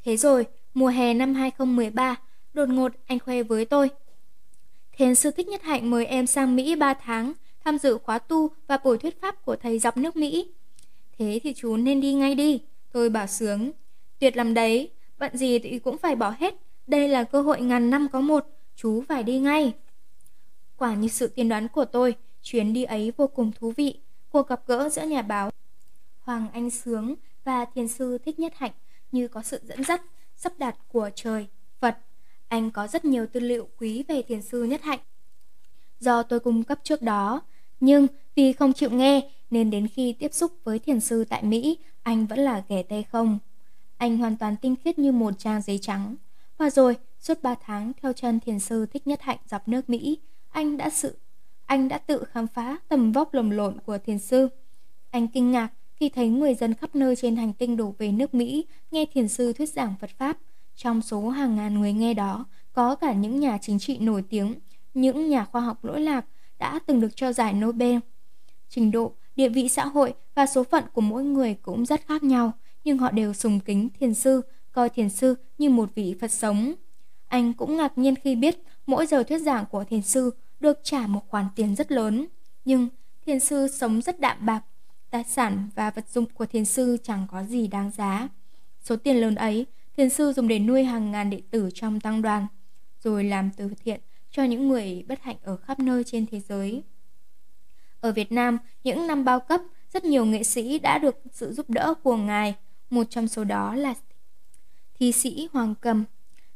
Thế 0.03 0.17
rồi, 0.17 0.45
mùa 0.73 0.87
hè 0.87 1.13
năm 1.13 1.33
2013, 1.33 2.15
đột 2.53 2.69
ngột 2.69 2.91
anh 3.05 3.19
khoe 3.19 3.43
với 3.43 3.65
tôi. 3.65 3.89
Thiền 4.91 5.15
sư 5.15 5.31
Thích 5.31 5.47
Nhất 5.47 5.63
Hạnh 5.63 5.89
mời 5.89 6.05
em 6.05 6.27
sang 6.27 6.55
Mỹ 6.55 6.75
3 6.75 6.93
tháng, 6.93 7.33
tham 7.63 7.77
dự 7.77 7.97
khóa 7.97 8.19
tu 8.19 8.49
và 8.67 8.77
buổi 8.83 8.97
thuyết 8.97 9.21
pháp 9.21 9.45
của 9.45 9.55
thầy 9.55 9.79
dọc 9.79 9.97
nước 9.97 10.15
Mỹ. 10.15 10.51
Thế 11.17 11.39
thì 11.43 11.53
chú 11.53 11.77
nên 11.77 12.01
đi 12.01 12.13
ngay 12.13 12.35
đi. 12.35 12.61
Tôi 12.91 13.09
bảo 13.09 13.27
sướng. 13.27 13.71
Tuyệt 14.19 14.37
lắm 14.37 14.53
đấy, 14.53 14.91
bận 15.17 15.37
gì 15.37 15.59
thì 15.59 15.79
cũng 15.79 15.97
phải 15.97 16.15
bỏ 16.15 16.33
hết. 16.39 16.55
Đây 16.87 17.07
là 17.07 17.23
cơ 17.23 17.41
hội 17.41 17.61
ngàn 17.61 17.89
năm 17.89 18.07
có 18.11 18.21
một, 18.21 18.45
chú 18.75 19.03
phải 19.07 19.23
đi 19.23 19.39
ngay. 19.39 19.73
Quả 20.77 20.95
như 20.95 21.07
sự 21.07 21.27
tiên 21.27 21.49
đoán 21.49 21.67
của 21.67 21.85
tôi, 21.85 22.15
chuyến 22.41 22.73
đi 22.73 22.83
ấy 22.83 23.13
vô 23.17 23.27
cùng 23.27 23.51
thú 23.51 23.73
vị. 23.77 23.99
Cuộc 24.29 24.47
gặp 24.47 24.61
gỡ 24.67 24.89
giữa 24.89 25.03
nhà 25.03 25.21
báo 25.21 25.51
Hoàng 26.29 26.47
Anh 26.53 26.69
Sướng 26.69 27.15
và 27.43 27.65
thiền 27.65 27.87
sư 27.87 28.17
Thích 28.17 28.39
Nhất 28.39 28.53
Hạnh 28.55 28.71
như 29.11 29.27
có 29.27 29.41
sự 29.41 29.59
dẫn 29.63 29.83
dắt, 29.83 30.01
sắp 30.35 30.53
đặt 30.57 30.75
của 30.87 31.09
trời, 31.15 31.47
Phật. 31.79 31.97
Anh 32.47 32.71
có 32.71 32.87
rất 32.87 33.05
nhiều 33.05 33.27
tư 33.27 33.39
liệu 33.39 33.67
quý 33.77 34.03
về 34.07 34.21
thiền 34.21 34.41
sư 34.41 34.63
Nhất 34.63 34.81
Hạnh. 34.81 34.99
Do 35.99 36.23
tôi 36.23 36.39
cung 36.39 36.63
cấp 36.63 36.79
trước 36.83 37.01
đó, 37.01 37.41
nhưng 37.79 38.07
vì 38.35 38.53
không 38.53 38.73
chịu 38.73 38.89
nghe 38.89 39.31
nên 39.49 39.69
đến 39.69 39.87
khi 39.87 40.13
tiếp 40.13 40.33
xúc 40.33 40.51
với 40.63 40.79
thiền 40.79 40.99
sư 40.99 41.25
tại 41.29 41.43
Mỹ, 41.43 41.77
anh 42.03 42.25
vẫn 42.25 42.39
là 42.39 42.63
ghẻ 42.67 42.83
tay 42.83 43.03
không. 43.03 43.39
Anh 43.97 44.17
hoàn 44.17 44.37
toàn 44.37 44.55
tinh 44.61 44.75
khiết 44.83 44.99
như 44.99 45.11
một 45.11 45.33
trang 45.37 45.61
giấy 45.61 45.79
trắng. 45.81 46.15
Và 46.57 46.69
rồi, 46.69 46.97
suốt 47.19 47.41
3 47.41 47.55
tháng 47.55 47.91
theo 48.01 48.13
chân 48.13 48.39
thiền 48.39 48.59
sư 48.59 48.85
Thích 48.85 49.07
Nhất 49.07 49.21
Hạnh 49.21 49.39
dọc 49.45 49.67
nước 49.67 49.89
Mỹ, 49.89 50.17
anh 50.49 50.77
đã 50.77 50.89
sự 50.89 51.17
anh 51.65 51.87
đã 51.87 51.97
tự 51.97 52.23
khám 52.31 52.47
phá 52.47 52.77
tầm 52.87 53.11
vóc 53.11 53.33
lồng 53.33 53.51
lộn 53.51 53.79
của 53.85 53.97
thiền 53.97 54.19
sư. 54.19 54.47
Anh 55.11 55.27
kinh 55.27 55.51
ngạc 55.51 55.69
khi 55.99 56.09
thấy 56.09 56.29
người 56.29 56.55
dân 56.55 56.73
khắp 56.73 56.95
nơi 56.95 57.15
trên 57.15 57.35
hành 57.35 57.53
tinh 57.53 57.77
đổ 57.77 57.95
về 57.97 58.11
nước 58.11 58.33
Mỹ 58.33 58.65
nghe 58.91 59.05
thiền 59.13 59.27
sư 59.27 59.53
thuyết 59.53 59.69
giảng 59.69 59.93
Phật 60.01 60.09
Pháp. 60.17 60.37
Trong 60.75 61.01
số 61.01 61.29
hàng 61.29 61.55
ngàn 61.55 61.79
người 61.79 61.93
nghe 61.93 62.13
đó, 62.13 62.45
có 62.73 62.95
cả 62.95 63.13
những 63.13 63.39
nhà 63.39 63.57
chính 63.61 63.79
trị 63.79 63.97
nổi 63.97 64.23
tiếng, 64.29 64.55
những 64.93 65.29
nhà 65.29 65.45
khoa 65.45 65.61
học 65.61 65.85
lỗi 65.85 66.01
lạc 66.01 66.25
đã 66.59 66.79
từng 66.85 67.01
được 67.01 67.15
cho 67.15 67.33
giải 67.33 67.53
Nobel. 67.53 67.97
Trình 68.69 68.91
độ, 68.91 69.13
địa 69.35 69.49
vị 69.49 69.69
xã 69.69 69.85
hội 69.85 70.13
và 70.35 70.45
số 70.45 70.63
phận 70.63 70.83
của 70.93 71.01
mỗi 71.01 71.23
người 71.23 71.53
cũng 71.61 71.85
rất 71.85 72.01
khác 72.07 72.23
nhau, 72.23 72.51
nhưng 72.83 72.97
họ 72.97 73.11
đều 73.11 73.33
sùng 73.33 73.59
kính 73.59 73.89
thiền 73.99 74.13
sư, 74.13 74.41
coi 74.71 74.89
thiền 74.89 75.09
sư 75.09 75.35
như 75.57 75.69
một 75.69 75.89
vị 75.95 76.15
Phật 76.21 76.31
sống. 76.31 76.73
Anh 77.27 77.53
cũng 77.53 77.77
ngạc 77.77 77.97
nhiên 77.97 78.15
khi 78.15 78.35
biết 78.35 78.63
mỗi 78.85 79.05
giờ 79.05 79.23
thuyết 79.23 79.39
giảng 79.39 79.65
của 79.71 79.83
thiền 79.83 80.01
sư 80.01 80.31
được 80.59 80.79
trả 80.83 81.07
một 81.07 81.21
khoản 81.27 81.45
tiền 81.55 81.75
rất 81.75 81.91
lớn. 81.91 82.25
Nhưng 82.65 82.87
thiền 83.25 83.39
sư 83.39 83.67
sống 83.67 84.01
rất 84.01 84.19
đạm 84.19 84.45
bạc, 84.45 84.61
tài 85.09 85.23
sản 85.23 85.69
và 85.75 85.91
vật 85.91 86.09
dụng 86.09 86.25
của 86.33 86.45
thiền 86.45 86.65
sư 86.65 86.97
chẳng 87.03 87.27
có 87.31 87.43
gì 87.43 87.67
đáng 87.67 87.91
giá. 87.97 88.27
Số 88.83 88.95
tiền 88.95 89.21
lớn 89.21 89.35
ấy, 89.35 89.65
thiền 89.97 90.09
sư 90.09 90.33
dùng 90.35 90.47
để 90.47 90.59
nuôi 90.59 90.83
hàng 90.83 91.11
ngàn 91.11 91.29
đệ 91.29 91.41
tử 91.51 91.69
trong 91.73 91.99
tăng 91.99 92.21
đoàn, 92.21 92.47
rồi 93.03 93.23
làm 93.23 93.49
từ 93.57 93.69
thiện 93.83 94.01
cho 94.31 94.43
những 94.43 94.67
người 94.67 95.03
bất 95.07 95.21
hạnh 95.21 95.37
ở 95.43 95.57
khắp 95.57 95.79
nơi 95.79 96.03
trên 96.03 96.25
thế 96.25 96.39
giới. 96.39 96.83
Ở 98.01 98.11
Việt 98.11 98.31
Nam, 98.31 98.57
những 98.83 99.07
năm 99.07 99.25
bao 99.25 99.39
cấp, 99.39 99.61
rất 99.93 100.05
nhiều 100.05 100.25
nghệ 100.25 100.43
sĩ 100.43 100.79
đã 100.79 100.97
được 100.97 101.15
sự 101.31 101.53
giúp 101.53 101.69
đỡ 101.69 101.93
của 102.03 102.15
ngài, 102.15 102.55
một 102.89 103.03
trong 103.09 103.27
số 103.27 103.43
đó 103.43 103.75
là 103.75 103.93
thi 104.99 105.11
sĩ 105.11 105.47
Hoàng 105.53 105.75
Cầm. 105.81 106.03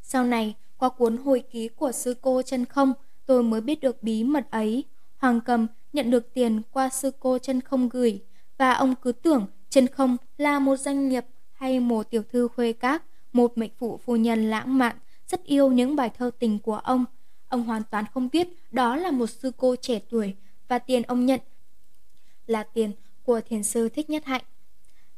Sau 0.01 0.23
này, 0.23 0.55
qua 0.77 0.89
cuốn 0.89 1.17
hồi 1.17 1.43
ký 1.51 1.67
của 1.67 1.91
sư 1.91 2.15
cô 2.21 2.41
chân 2.41 2.65
không, 2.65 2.93
tôi 3.25 3.43
mới 3.43 3.61
biết 3.61 3.81
được 3.81 4.03
bí 4.03 4.23
mật 4.23 4.51
ấy. 4.51 4.83
Hoàng 5.17 5.41
Cầm 5.41 5.67
nhận 5.93 6.11
được 6.11 6.33
tiền 6.33 6.61
qua 6.71 6.89
sư 6.89 7.11
cô 7.19 7.37
chân 7.37 7.61
không 7.61 7.89
gửi, 7.89 8.21
và 8.57 8.71
ông 8.71 8.95
cứ 8.95 9.11
tưởng 9.11 9.45
chân 9.69 9.87
không 9.87 10.17
là 10.37 10.59
một 10.59 10.75
doanh 10.75 11.09
nghiệp 11.09 11.25
hay 11.53 11.79
một 11.79 12.09
tiểu 12.09 12.23
thư 12.31 12.47
khuê 12.47 12.73
các, 12.73 13.03
một 13.33 13.57
mệnh 13.57 13.71
phụ 13.77 13.97
phu 13.97 14.15
nhân 14.15 14.49
lãng 14.49 14.77
mạn, 14.77 14.95
rất 15.27 15.43
yêu 15.43 15.71
những 15.71 15.95
bài 15.95 16.09
thơ 16.17 16.31
tình 16.39 16.59
của 16.59 16.75
ông. 16.75 17.05
Ông 17.47 17.63
hoàn 17.63 17.83
toàn 17.91 18.05
không 18.13 18.29
biết 18.31 18.47
đó 18.71 18.95
là 18.95 19.11
một 19.11 19.27
sư 19.27 19.51
cô 19.57 19.75
trẻ 19.75 19.99
tuổi 20.09 20.35
và 20.67 20.79
tiền 20.79 21.03
ông 21.03 21.25
nhận 21.25 21.39
là 22.47 22.63
tiền 22.63 22.91
của 23.23 23.41
thiền 23.41 23.63
sư 23.63 23.89
Thích 23.89 24.09
Nhất 24.09 24.25
Hạnh. 24.25 24.41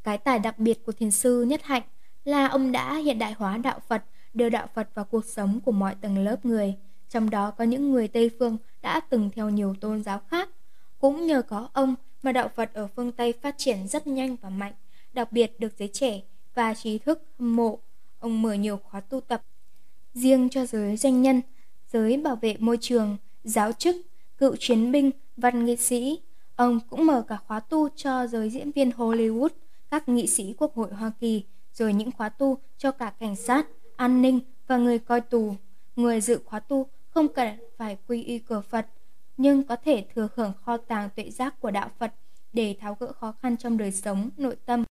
Cái 0.04 0.18
tài 0.18 0.40
đặc 0.40 0.60
biệt 0.60 0.86
của 0.86 0.92
thiền 0.92 1.12
sư 1.12 1.44
Nhất 1.44 1.64
Hạnh 1.64 1.84
là 2.24 2.48
ông 2.48 2.72
đã 2.72 2.96
hiện 2.96 3.20
đại 3.20 3.34
hóa 3.34 3.58
đạo 3.58 3.80
Phật, 3.88 4.04
đưa 4.34 4.50
đạo 4.50 4.68
Phật 4.74 4.90
vào 4.96 5.06
cuộc 5.06 5.26
sống 5.26 5.60
của 5.66 5.72
mọi 5.72 5.96
tầng 6.02 6.18
lớp 6.18 6.46
người, 6.46 6.76
trong 7.10 7.30
đó 7.30 7.52
có 7.52 7.64
những 7.64 7.92
người 7.92 8.08
Tây 8.08 8.32
phương 8.40 8.58
đã 8.82 9.00
từng 9.00 9.30
theo 9.36 9.50
nhiều 9.50 9.76
tôn 9.82 10.04
giáo 10.04 10.22
khác. 10.28 10.50
Cũng 11.00 11.28
nhờ 11.28 11.42
có 11.42 11.70
ông 11.74 11.96
mà 12.26 12.32
đạo 12.32 12.50
Phật 12.56 12.74
ở 12.74 12.88
phương 12.96 13.12
Tây 13.12 13.34
phát 13.42 13.56
triển 13.58 13.88
rất 13.88 14.08
nhanh 14.08 14.36
và 14.42 14.50
mạnh, 14.50 14.74
đặc 15.14 15.32
biệt 15.32 15.60
được 15.60 15.74
giới 15.78 15.88
trẻ 15.88 16.22
và 16.54 16.74
trí 16.74 16.98
thức 16.98 17.22
hâm 17.40 17.56
mộ. 17.56 17.80
Ông 18.20 18.42
mở 18.42 18.54
nhiều 18.54 18.78
khóa 18.78 19.00
tu 19.00 19.22
tập 19.22 19.42
riêng 20.14 20.50
cho 20.50 20.66
giới 20.66 20.98
doanh 20.98 21.22
nhân, 21.22 21.42
giới 21.92 22.18
bảo 22.18 22.36
vệ 22.36 22.56
môi 22.60 22.78
trường, 22.82 23.18
giáo 23.44 23.72
chức, 23.72 23.96
cựu 24.38 24.56
chiến 24.60 24.92
binh, 24.92 25.12
văn 25.38 25.66
nghệ 25.66 25.76
sĩ. 25.76 26.20
Ông 26.56 26.80
cũng 26.90 27.06
mở 27.06 27.26
cả 27.28 27.38
khóa 27.48 27.60
tu 27.60 27.90
cho 27.96 28.28
giới 28.28 28.50
diễn 28.50 28.72
viên 28.72 28.90
Hollywood, 28.90 29.50
các 29.92 30.10
nghị 30.10 30.28
sĩ 30.28 30.54
quốc 30.58 30.76
hội 30.76 30.90
Hoa 30.92 31.12
Kỳ, 31.20 31.44
rồi 31.74 31.94
những 31.94 32.12
khóa 32.12 32.30
tu 32.30 32.58
cho 32.78 32.92
cả 32.92 33.14
cảnh 33.20 33.36
sát, 33.36 33.68
an 33.96 34.22
ninh 34.22 34.40
và 34.68 34.78
người 34.78 35.00
coi 35.00 35.22
tù. 35.22 35.56
Người 35.96 36.22
dự 36.22 36.40
khóa 36.46 36.60
tu 36.60 36.88
không 37.10 37.28
cần 37.28 37.50
phải 37.78 37.98
quy 38.08 38.24
y 38.24 38.40
cờ 38.40 38.62
Phật, 38.62 38.88
nhưng 39.38 39.64
có 39.64 39.76
thể 39.76 40.06
thừa 40.16 40.28
hưởng 40.36 40.54
kho 40.62 40.78
tàng 40.78 41.10
tuệ 41.16 41.30
giác 41.30 41.60
của 41.60 41.72
đạo 41.72 41.90
Phật 42.00 42.14
để 42.54 42.76
tháo 42.80 42.98
gỡ 43.00 43.12
khó 43.14 43.34
khăn 43.42 43.58
trong 43.58 43.78
đời 43.78 43.92
sống, 43.92 44.30
nội 44.38 44.56
tâm. 44.66 44.84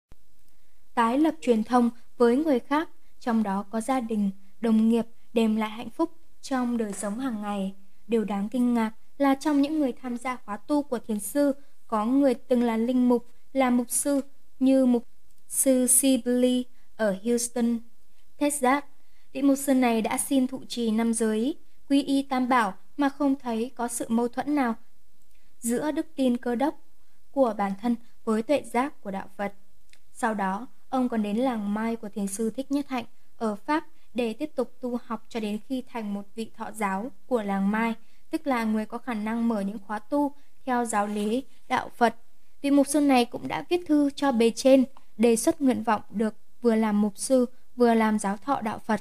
Tái 0.94 1.18
lập 1.18 1.34
truyền 1.40 1.64
thông 1.64 1.90
với 2.16 2.36
người 2.36 2.58
khác, 2.58 2.88
trong 3.20 3.42
đó 3.42 3.64
có 3.70 3.80
gia 3.80 4.00
đình, 4.00 4.30
đồng 4.60 4.88
nghiệp 4.88 5.06
đem 5.32 5.56
lại 5.56 5.70
hạnh 5.70 5.90
phúc 5.90 6.10
trong 6.42 6.76
đời 6.76 6.92
sống 6.92 7.18
hàng 7.18 7.42
ngày. 7.42 7.74
Điều 8.08 8.24
đáng 8.24 8.48
kinh 8.48 8.74
ngạc 8.74 8.92
là 9.18 9.34
trong 9.34 9.60
những 9.62 9.78
người 9.78 9.92
tham 9.92 10.16
gia 10.16 10.36
khóa 10.36 10.56
tu 10.56 10.82
của 10.82 10.98
thiền 10.98 11.20
sư, 11.20 11.52
có 11.86 12.06
người 12.06 12.34
từng 12.34 12.62
là 12.62 12.76
linh 12.76 13.08
mục, 13.08 13.26
là 13.52 13.70
mục 13.70 13.90
sư 13.90 14.20
như 14.58 14.86
mục 14.86 15.04
sư 15.48 15.86
Sibley 15.86 16.64
ở 16.96 17.16
Houston, 17.24 17.78
Texas. 18.38 18.84
Vị 19.32 19.42
mục 19.42 19.58
sư 19.58 19.74
này 19.74 20.02
đã 20.02 20.18
xin 20.18 20.46
thụ 20.46 20.60
trì 20.68 20.90
năm 20.90 21.14
giới, 21.14 21.56
quy 21.88 22.02
y 22.02 22.22
tam 22.22 22.48
bảo 22.48 22.74
mà 22.96 23.08
không 23.08 23.36
thấy 23.36 23.70
có 23.76 23.88
sự 23.88 24.06
mâu 24.08 24.28
thuẫn 24.28 24.54
nào 24.54 24.74
giữa 25.60 25.90
đức 25.90 26.06
tin 26.16 26.36
cơ 26.36 26.54
đốc 26.54 26.78
của 27.30 27.54
bản 27.58 27.72
thân 27.80 27.96
với 28.24 28.42
tuệ 28.42 28.62
giác 28.62 29.00
của 29.00 29.10
đạo 29.10 29.26
Phật. 29.36 29.52
Sau 30.12 30.34
đó, 30.34 30.66
ông 30.88 31.08
còn 31.08 31.22
đến 31.22 31.36
làng 31.36 31.74
Mai 31.74 31.96
của 31.96 32.08
thiền 32.08 32.26
sư 32.26 32.50
Thích 32.50 32.70
Nhất 32.70 32.88
Hạnh 32.88 33.04
ở 33.36 33.56
Pháp 33.56 33.84
để 34.14 34.32
tiếp 34.32 34.50
tục 34.54 34.72
tu 34.80 34.98
học 35.04 35.24
cho 35.28 35.40
đến 35.40 35.58
khi 35.68 35.82
thành 35.92 36.14
một 36.14 36.22
vị 36.34 36.50
thọ 36.56 36.70
giáo 36.72 37.10
của 37.26 37.42
làng 37.42 37.70
Mai, 37.70 37.94
tức 38.30 38.46
là 38.46 38.64
người 38.64 38.86
có 38.86 38.98
khả 38.98 39.14
năng 39.14 39.48
mở 39.48 39.60
những 39.60 39.78
khóa 39.86 39.98
tu 39.98 40.32
theo 40.66 40.84
giáo 40.84 41.06
lý 41.06 41.44
đạo 41.68 41.90
Phật. 41.96 42.14
Vị 42.62 42.70
mục 42.70 42.86
sư 42.86 43.00
này 43.00 43.24
cũng 43.24 43.48
đã 43.48 43.64
viết 43.68 43.80
thư 43.86 44.10
cho 44.10 44.32
bề 44.32 44.50
trên 44.50 44.84
đề 45.16 45.36
xuất 45.36 45.60
nguyện 45.60 45.82
vọng 45.82 46.02
được 46.10 46.34
vừa 46.62 46.74
làm 46.74 47.00
mục 47.00 47.18
sư 47.18 47.46
vừa 47.76 47.94
làm 47.94 48.18
giáo 48.18 48.36
thọ 48.36 48.60
đạo 48.60 48.78
Phật. 48.78 49.00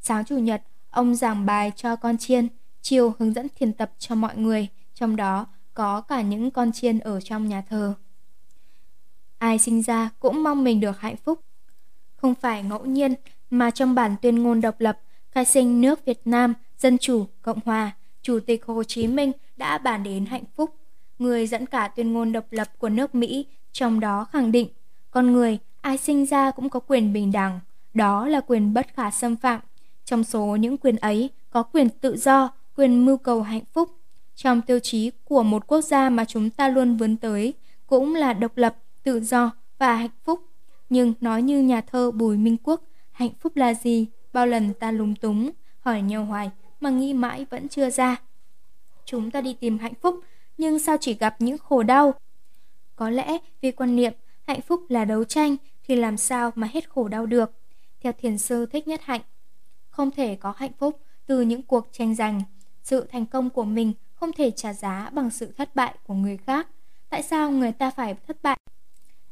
Sáng 0.00 0.24
chủ 0.24 0.38
nhật, 0.38 0.62
ông 0.90 1.14
giảng 1.14 1.46
bài 1.46 1.72
cho 1.76 1.96
con 1.96 2.18
chiên, 2.18 2.48
chiều 2.84 3.12
hướng 3.18 3.32
dẫn 3.32 3.46
thiền 3.56 3.72
tập 3.72 3.92
cho 3.98 4.14
mọi 4.14 4.36
người, 4.36 4.68
trong 4.94 5.16
đó 5.16 5.46
có 5.74 6.00
cả 6.00 6.22
những 6.22 6.50
con 6.50 6.72
chiên 6.72 6.98
ở 6.98 7.20
trong 7.20 7.48
nhà 7.48 7.62
thờ. 7.68 7.94
Ai 9.38 9.58
sinh 9.58 9.82
ra 9.82 10.10
cũng 10.18 10.42
mong 10.42 10.64
mình 10.64 10.80
được 10.80 11.00
hạnh 11.00 11.16
phúc. 11.16 11.40
Không 12.16 12.34
phải 12.34 12.62
ngẫu 12.62 12.84
nhiên 12.84 13.14
mà 13.50 13.70
trong 13.70 13.94
bản 13.94 14.16
tuyên 14.22 14.42
ngôn 14.42 14.60
độc 14.60 14.80
lập, 14.80 15.00
khai 15.30 15.44
sinh 15.44 15.80
nước 15.80 16.04
Việt 16.04 16.20
Nam, 16.24 16.54
Dân 16.78 16.98
Chủ, 16.98 17.26
Cộng 17.42 17.58
Hòa, 17.64 17.92
Chủ 18.22 18.40
tịch 18.46 18.64
Hồ 18.64 18.82
Chí 18.82 19.06
Minh 19.06 19.32
đã 19.56 19.78
bàn 19.78 20.02
đến 20.02 20.26
hạnh 20.26 20.44
phúc. 20.56 20.74
Người 21.18 21.46
dẫn 21.46 21.66
cả 21.66 21.88
tuyên 21.88 22.12
ngôn 22.12 22.32
độc 22.32 22.44
lập 22.50 22.68
của 22.78 22.88
nước 22.88 23.14
Mỹ, 23.14 23.46
trong 23.72 24.00
đó 24.00 24.24
khẳng 24.24 24.52
định, 24.52 24.68
con 25.10 25.32
người 25.32 25.58
ai 25.80 25.98
sinh 25.98 26.26
ra 26.26 26.50
cũng 26.50 26.68
có 26.68 26.80
quyền 26.80 27.12
bình 27.12 27.32
đẳng, 27.32 27.60
đó 27.94 28.28
là 28.28 28.40
quyền 28.40 28.74
bất 28.74 28.86
khả 28.94 29.10
xâm 29.10 29.36
phạm. 29.36 29.60
Trong 30.04 30.24
số 30.24 30.56
những 30.56 30.78
quyền 30.78 30.96
ấy 30.96 31.30
có 31.50 31.62
quyền 31.62 31.88
tự 31.88 32.16
do, 32.16 32.50
quyền 32.76 33.04
mưu 33.04 33.16
cầu 33.16 33.42
hạnh 33.42 33.64
phúc. 33.72 33.90
Trong 34.34 34.62
tiêu 34.62 34.78
chí 34.78 35.10
của 35.24 35.42
một 35.42 35.66
quốc 35.66 35.80
gia 35.80 36.10
mà 36.10 36.24
chúng 36.24 36.50
ta 36.50 36.68
luôn 36.68 36.96
vươn 36.96 37.16
tới 37.16 37.54
cũng 37.86 38.14
là 38.14 38.32
độc 38.32 38.56
lập, 38.56 38.76
tự 39.02 39.20
do 39.20 39.50
và 39.78 39.94
hạnh 39.94 40.10
phúc. 40.24 40.40
Nhưng 40.88 41.14
nói 41.20 41.42
như 41.42 41.62
nhà 41.62 41.80
thơ 41.80 42.10
Bùi 42.10 42.36
Minh 42.36 42.56
Quốc, 42.62 42.82
hạnh 43.12 43.30
phúc 43.40 43.56
là 43.56 43.74
gì? 43.74 44.06
Bao 44.32 44.46
lần 44.46 44.74
ta 44.74 44.90
lúng 44.90 45.14
túng, 45.14 45.50
hỏi 45.78 46.02
nhau 46.02 46.24
hoài 46.24 46.50
mà 46.80 46.90
nghĩ 46.90 47.12
mãi 47.12 47.46
vẫn 47.50 47.68
chưa 47.68 47.90
ra. 47.90 48.16
Chúng 49.04 49.30
ta 49.30 49.40
đi 49.40 49.54
tìm 49.60 49.78
hạnh 49.78 49.94
phúc, 50.02 50.20
nhưng 50.58 50.78
sao 50.78 50.96
chỉ 51.00 51.14
gặp 51.14 51.36
những 51.38 51.58
khổ 51.58 51.82
đau? 51.82 52.14
Có 52.96 53.10
lẽ 53.10 53.38
vì 53.60 53.70
quan 53.70 53.96
niệm 53.96 54.12
hạnh 54.46 54.60
phúc 54.60 54.82
là 54.88 55.04
đấu 55.04 55.24
tranh 55.24 55.56
thì 55.84 55.96
làm 55.96 56.16
sao 56.16 56.50
mà 56.54 56.68
hết 56.72 56.90
khổ 56.90 57.08
đau 57.08 57.26
được? 57.26 57.52
Theo 58.00 58.12
thiền 58.12 58.38
sư 58.38 58.66
Thích 58.66 58.88
Nhất 58.88 59.00
Hạnh, 59.02 59.20
không 59.88 60.10
thể 60.10 60.36
có 60.36 60.54
hạnh 60.56 60.72
phúc 60.78 61.00
từ 61.26 61.40
những 61.40 61.62
cuộc 61.62 61.88
tranh 61.92 62.14
giành. 62.14 62.42
Sự 62.84 63.06
thành 63.12 63.26
công 63.26 63.50
của 63.50 63.64
mình 63.64 63.92
không 64.14 64.32
thể 64.32 64.50
trả 64.50 64.72
giá 64.72 65.10
bằng 65.12 65.30
sự 65.30 65.52
thất 65.56 65.74
bại 65.76 65.94
của 66.06 66.14
người 66.14 66.36
khác. 66.36 66.68
Tại 67.08 67.22
sao 67.22 67.50
người 67.50 67.72
ta 67.72 67.90
phải 67.90 68.14
thất 68.26 68.42
bại 68.42 68.58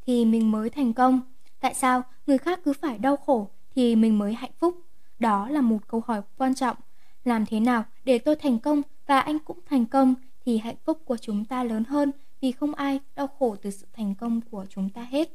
thì 0.06 0.24
mình 0.24 0.50
mới 0.50 0.70
thành 0.70 0.92
công? 0.92 1.20
Tại 1.60 1.74
sao 1.74 2.02
người 2.26 2.38
khác 2.38 2.60
cứ 2.64 2.72
phải 2.72 2.98
đau 2.98 3.16
khổ 3.16 3.48
thì 3.74 3.96
mình 3.96 4.18
mới 4.18 4.34
hạnh 4.34 4.50
phúc? 4.58 4.78
Đó 5.18 5.48
là 5.48 5.60
một 5.60 5.78
câu 5.88 6.02
hỏi 6.06 6.22
quan 6.36 6.54
trọng. 6.54 6.76
Làm 7.24 7.46
thế 7.46 7.60
nào 7.60 7.84
để 8.04 8.18
tôi 8.18 8.36
thành 8.36 8.58
công 8.58 8.82
và 9.06 9.20
anh 9.20 9.38
cũng 9.38 9.58
thành 9.66 9.86
công 9.86 10.14
thì 10.44 10.58
hạnh 10.58 10.76
phúc 10.84 11.00
của 11.04 11.16
chúng 11.16 11.44
ta 11.44 11.64
lớn 11.64 11.84
hơn 11.84 12.12
vì 12.40 12.52
không 12.52 12.74
ai 12.74 13.00
đau 13.16 13.26
khổ 13.26 13.56
từ 13.62 13.70
sự 13.70 13.86
thành 13.92 14.14
công 14.14 14.40
của 14.50 14.66
chúng 14.68 14.90
ta 14.90 15.02
hết. 15.02 15.30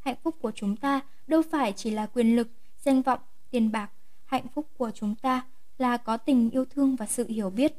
Hạnh 0.00 0.16
phúc 0.22 0.36
của 0.42 0.52
chúng 0.54 0.76
ta 0.76 1.00
đâu 1.26 1.42
phải 1.50 1.72
chỉ 1.72 1.90
là 1.90 2.06
quyền 2.06 2.36
lực, 2.36 2.48
danh 2.78 3.02
vọng, 3.02 3.20
tiền 3.50 3.72
bạc. 3.72 3.90
Hạnh 4.24 4.46
phúc 4.54 4.66
của 4.78 4.90
chúng 4.94 5.14
ta 5.14 5.42
là 5.78 5.96
có 5.96 6.16
tình 6.16 6.50
yêu 6.50 6.64
thương 6.64 6.96
và 6.96 7.06
sự 7.06 7.26
hiểu 7.28 7.50
biết. 7.50 7.74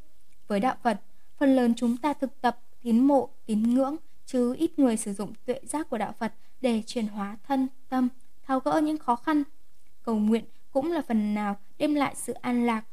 Với 0.48 0.60
đạo 0.60 0.76
Phật, 0.84 1.02
phần 1.38 1.56
lớn 1.56 1.74
chúng 1.78 1.98
ta 1.98 2.14
thực 2.14 2.42
tập 2.42 2.60
tín 2.82 3.00
mộ, 3.00 3.30
tín 3.46 3.64
ngưỡng, 3.64 3.96
chứ 4.26 4.56
ít 4.58 4.80
người 4.80 4.98
sử 4.98 5.14
dụng 5.14 5.34
tuệ 5.46 5.60
giác 5.64 5.90
của 5.90 5.98
đạo 5.98 6.14
Phật 6.20 6.34
để 6.62 6.84
chuyển 6.86 7.08
hóa 7.08 7.38
thân, 7.48 7.68
tâm, 7.90 8.10
tháo 8.44 8.60
gỡ 8.60 8.82
những 8.84 8.98
khó 8.98 9.16
khăn. 9.16 9.44
Cầu 10.04 10.16
nguyện 10.16 10.44
cũng 10.72 10.92
là 10.92 11.02
phần 11.02 11.34
nào 11.34 11.56
đem 11.78 11.96
lại 11.96 12.16
sự 12.16 12.34
an 12.34 12.66
lạc, 12.66 12.84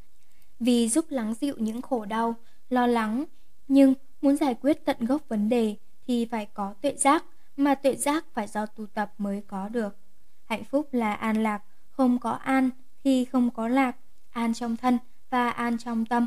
vì 0.61 0.89
giúp 0.89 1.05
lắng 1.09 1.35
dịu 1.41 1.55
những 1.59 1.83
khổ 1.83 2.05
đau, 2.05 2.35
lo 2.69 2.87
lắng. 2.87 3.25
Nhưng 3.69 3.95
muốn 4.23 4.37
giải 4.37 4.55
quyết 4.55 4.85
tận 4.85 4.97
gốc 5.01 5.29
vấn 5.29 5.49
đề 5.49 5.77
thì 6.07 6.25
phải 6.25 6.47
có 6.55 6.75
tuệ 6.81 6.97
giác, 6.97 7.25
mà 7.57 7.75
tuệ 7.75 7.97
giác 7.97 8.25
phải 8.33 8.47
do 8.47 8.67
tu 8.67 8.87
tập 8.87 9.15
mới 9.19 9.43
có 9.47 9.69
được. 9.69 9.97
Hạnh 10.45 10.65
phúc 10.65 10.89
là 10.93 11.15
an 11.15 11.43
lạc, 11.43 11.63
không 11.91 12.19
có 12.19 12.31
an 12.31 12.71
thì 13.05 13.25
không 13.25 13.51
có 13.51 13.69
lạc, 13.69 13.97
an 14.35 14.55
trong 14.55 14.77
thân 14.77 14.99
và 15.31 15.51
an 15.51 15.79
trong 15.79 16.07
tâm. 16.07 16.27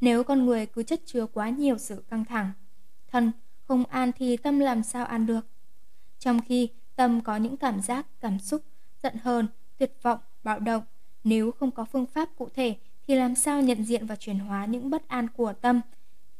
Nếu 0.00 0.24
con 0.24 0.46
người 0.46 0.66
cứ 0.66 0.82
chất 0.82 1.00
chứa 1.06 1.26
quá 1.26 1.48
nhiều 1.48 1.78
sự 1.78 2.04
căng 2.10 2.24
thẳng, 2.24 2.52
thân 3.10 3.32
không 3.62 3.84
an 3.84 4.12
thì 4.18 4.36
tâm 4.36 4.58
làm 4.58 4.82
sao 4.82 5.06
an 5.06 5.26
được. 5.26 5.46
Trong 6.18 6.40
khi 6.40 6.68
tâm 6.96 7.20
có 7.20 7.36
những 7.36 7.56
cảm 7.56 7.80
giác, 7.80 8.06
cảm 8.20 8.38
xúc, 8.38 8.62
giận 9.02 9.14
hờn, 9.22 9.46
tuyệt 9.78 9.92
vọng, 10.02 10.18
bạo 10.42 10.58
động, 10.58 10.82
nếu 11.24 11.50
không 11.52 11.70
có 11.70 11.84
phương 11.84 12.06
pháp 12.06 12.28
cụ 12.36 12.48
thể 12.54 12.76
thì 13.06 13.14
làm 13.14 13.34
sao 13.34 13.62
nhận 13.62 13.84
diện 13.84 14.06
và 14.06 14.16
chuyển 14.16 14.38
hóa 14.38 14.64
những 14.64 14.90
bất 14.90 15.08
an 15.08 15.28
của 15.36 15.52
tâm. 15.52 15.80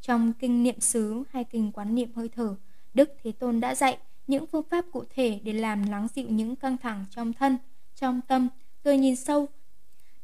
Trong 0.01 0.33
kinh 0.33 0.63
niệm 0.63 0.81
xứ 0.81 1.23
hay 1.33 1.45
kinh 1.45 1.73
quán 1.73 1.95
niệm 1.95 2.13
hơi 2.15 2.29
thở, 2.29 2.55
Đức 2.95 3.11
Thế 3.23 3.33
Tôn 3.33 3.61
đã 3.61 3.75
dạy 3.75 3.99
những 4.27 4.47
phương 4.47 4.69
pháp 4.71 4.85
cụ 4.93 5.05
thể 5.15 5.41
để 5.43 5.53
làm 5.53 5.91
lắng 5.91 6.09
dịu 6.15 6.27
những 6.29 6.57
căng 6.57 6.77
thẳng 6.77 7.05
trong 7.11 7.33
thân, 7.33 7.59
trong 7.95 8.21
tâm. 8.29 8.49
Tôi 8.83 8.99
nhìn 8.99 9.17
sâu 9.17 9.49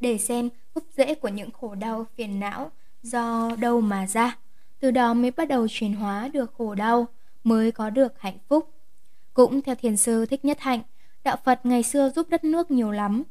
để 0.00 0.18
xem 0.18 0.48
gốc 0.74 0.84
rễ 0.96 1.14
của 1.14 1.28
những 1.28 1.50
khổ 1.50 1.74
đau 1.74 2.06
phiền 2.16 2.40
não 2.40 2.70
do 3.02 3.50
đâu 3.58 3.80
mà 3.80 4.06
ra. 4.06 4.36
Từ 4.80 4.90
đó 4.90 5.14
mới 5.14 5.30
bắt 5.30 5.48
đầu 5.48 5.66
chuyển 5.70 5.94
hóa 5.94 6.28
được 6.28 6.54
khổ 6.58 6.74
đau, 6.74 7.06
mới 7.44 7.72
có 7.72 7.90
được 7.90 8.20
hạnh 8.20 8.38
phúc. 8.48 8.70
Cũng 9.34 9.62
theo 9.62 9.74
thiền 9.74 9.96
sư 9.96 10.26
Thích 10.26 10.44
Nhất 10.44 10.60
Hạnh, 10.60 10.80
đạo 11.24 11.36
Phật 11.44 11.66
ngày 11.66 11.82
xưa 11.82 12.10
giúp 12.10 12.28
đất 12.30 12.44
nước 12.44 12.70
nhiều 12.70 12.90
lắm. 12.90 13.22